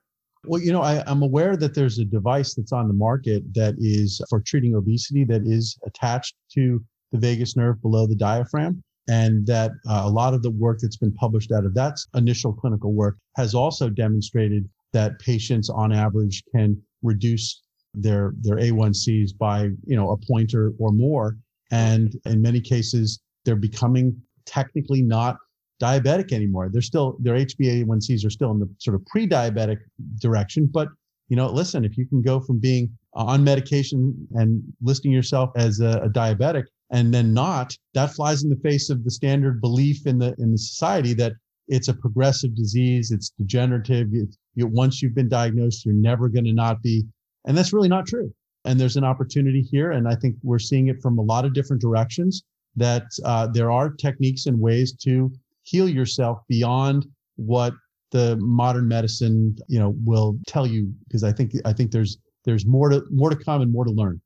Well, 0.44 0.60
you 0.60 0.72
know, 0.72 0.82
I, 0.82 1.04
am 1.10 1.22
aware 1.22 1.56
that 1.56 1.76
there's 1.76 2.00
a 2.00 2.06
device 2.06 2.56
that's 2.56 2.72
on 2.72 2.88
the 2.88 2.96
market 2.96 3.44
that 3.54 3.76
is 3.78 4.22
for 4.28 4.42
treating 4.42 4.76
obesity 4.76 5.24
that 5.26 5.44
is 5.46 5.78
attached 5.86 6.36
to 6.54 6.84
the 7.12 7.20
vagus 7.20 7.56
nerve 7.56 7.80
below 7.82 8.08
the 8.08 8.16
diaphragm 8.16 8.84
and 9.08 9.46
that 9.46 9.72
uh, 9.88 10.02
a 10.06 10.10
lot 10.10 10.34
of 10.34 10.41
the 10.41 10.52
work 10.52 10.80
that's 10.82 10.98
been 10.98 11.13
published 11.13 11.52
out 11.52 11.65
of 11.65 11.74
that 11.76 11.98
initial 12.15 12.54
clinical 12.54 12.94
work 12.94 13.18
has 13.36 13.54
also 13.54 13.89
demonstrated 13.89 14.68
that 14.94 15.20
patients 15.20 15.70
on 15.70 15.91
average 15.91 16.44
can 16.54 16.82
reduce 17.04 17.62
their 17.94 18.34
their 18.41 18.58
A1Cs 18.58 19.38
by 19.38 19.70
you 19.86 19.96
know 19.96 20.12
a 20.12 20.18
pointer 20.18 20.74
or 20.80 20.91
more. 20.91 21.38
And 21.72 22.13
in 22.26 22.41
many 22.41 22.62
cases 22.62 23.20
they're 23.44 23.56
becoming 23.56 24.15
technically 24.46 25.02
not 25.02 25.38
diabetic 25.82 26.32
anymore. 26.32 26.70
They're 26.72 26.82
still 26.82 27.18
their 27.20 27.36
HbA1Cs 27.36 28.26
are 28.26 28.30
still 28.30 28.52
in 28.52 28.60
the 28.60 28.70
sort 28.80 28.96
of 28.96 29.06
pre-diabetic 29.08 29.78
direction. 30.20 30.70
But 30.72 30.89
you 31.30 31.36
know 31.36 31.48
listen 31.52 31.86
if 31.86 31.98
you 31.98 32.06
can 32.08 32.22
go 32.22 32.39
from 32.39 32.60
being 32.60 32.89
on 33.13 33.44
medication 33.44 34.28
and 34.32 34.62
listing 34.82 35.12
yourself 35.12 35.52
as 35.56 35.80
a, 35.80 36.02
a 36.04 36.10
diabetic 36.10 36.65
and 36.95 37.13
then 37.13 37.34
not, 37.34 37.77
that 37.93 38.13
flies 38.13 38.43
in 38.43 38.49
the 38.49 38.55
face 38.67 38.89
of 38.89 39.03
the 39.03 39.12
standard 39.12 39.60
belief 39.60 40.08
in 40.08 40.17
the 40.17 40.34
in 40.39 40.53
the 40.53 40.58
society 40.58 41.13
that 41.13 41.34
it's 41.67 41.89
a 41.89 41.93
progressive 41.93 42.55
disease, 42.55 43.12
it's 43.12 43.31
degenerative. 43.31 44.08
It's, 44.13 44.38
you, 44.53 44.67
once 44.67 45.01
you've 45.01 45.13
been 45.13 45.27
diagnosed, 45.27 45.86
you're 45.86 45.93
never 46.12 46.29
going 46.29 46.45
to 46.45 46.53
not 46.53 46.81
be, 46.81 47.03
and 47.45 47.58
that's 47.58 47.73
really 47.73 47.89
not 47.89 48.08
true. 48.08 48.34
And 48.63 48.79
there's 48.79 48.95
an 48.95 49.03
opportunity 49.03 49.62
here, 49.62 49.91
and 49.91 50.08
I 50.08 50.15
think 50.15 50.38
we're 50.41 50.67
seeing 50.69 50.88
it 50.88 51.01
from 51.01 51.17
a 51.17 51.21
lot 51.21 51.43
of 51.43 51.53
different 51.53 51.81
directions. 51.81 52.43
That 52.77 53.08
uh, 53.25 53.47
there 53.47 53.71
are 53.71 53.89
techniques 53.89 54.45
and 54.45 54.58
ways 54.58 54.93
to 55.03 55.31
heal 55.63 55.89
yourself 55.89 56.39
beyond 56.47 57.08
what 57.36 57.73
the 58.12 58.38
modern 58.38 58.88
medicine, 58.88 59.58
you 59.67 59.79
know, 59.79 59.95
will 60.05 60.38
tell 60.47 60.65
you. 60.65 60.93
Because 61.08 61.25
I 61.25 61.34
think 61.34 61.51
I 61.65 61.73
think 61.73 61.91
there's 61.91 62.19
there's 62.45 62.65
more 62.65 62.89
to 62.89 63.03
more 63.12 63.29
to 63.29 63.36
come 63.36 63.62
and 63.62 63.71
more 63.71 63.84
to 63.84 63.91
learn. 63.91 64.21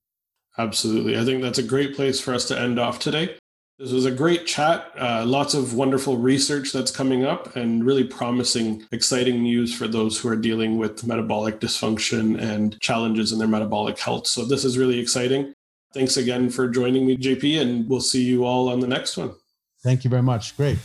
Absolutely. 0.60 1.18
I 1.18 1.24
think 1.24 1.42
that's 1.42 1.58
a 1.58 1.64
great 1.64 1.96
place 1.96 2.20
for 2.20 2.34
us 2.34 2.46
to 2.50 2.60
end 2.60 2.80
off 2.80 3.00
today. 3.00 3.38
This 3.78 3.94
was 3.94 4.04
a 4.04 4.12
great 4.12 4.46
chat. 4.46 4.92
Uh, 4.98 5.24
lots 5.26 5.54
of 5.54 5.74
wonderful 5.74 6.18
research 6.18 6.74
that's 6.74 6.92
coming 6.92 7.24
up 7.24 7.56
and 7.56 7.86
really 7.86 8.04
promising, 8.04 8.86
exciting 8.92 9.42
news 9.42 9.74
for 9.74 9.88
those 9.88 10.20
who 10.20 10.28
are 10.28 10.36
dealing 10.36 10.78
with 10.78 11.08
metabolic 11.08 11.62
dysfunction 11.62 12.38
and 12.42 12.78
challenges 12.82 13.32
in 13.32 13.40
their 13.40 13.48
metabolic 13.48 13.98
health. 13.98 14.28
So, 14.28 14.44
this 14.44 14.66
is 14.66 14.78
really 14.78 15.00
exciting. 15.00 15.54
Thanks 15.94 16.18
again 16.18 16.50
for 16.50 16.68
joining 16.68 17.08
me, 17.08 17.16
JP, 17.16 17.62
and 17.62 17.90
we'll 17.90 18.02
see 18.02 18.26
you 18.26 18.44
all 18.44 18.68
on 18.68 18.82
the 18.82 18.88
next 18.88 19.16
one. 19.16 19.32
Thank 19.82 20.04
you 20.04 20.10
very 20.10 20.24
much. 20.24 20.58
Great. 20.58 20.78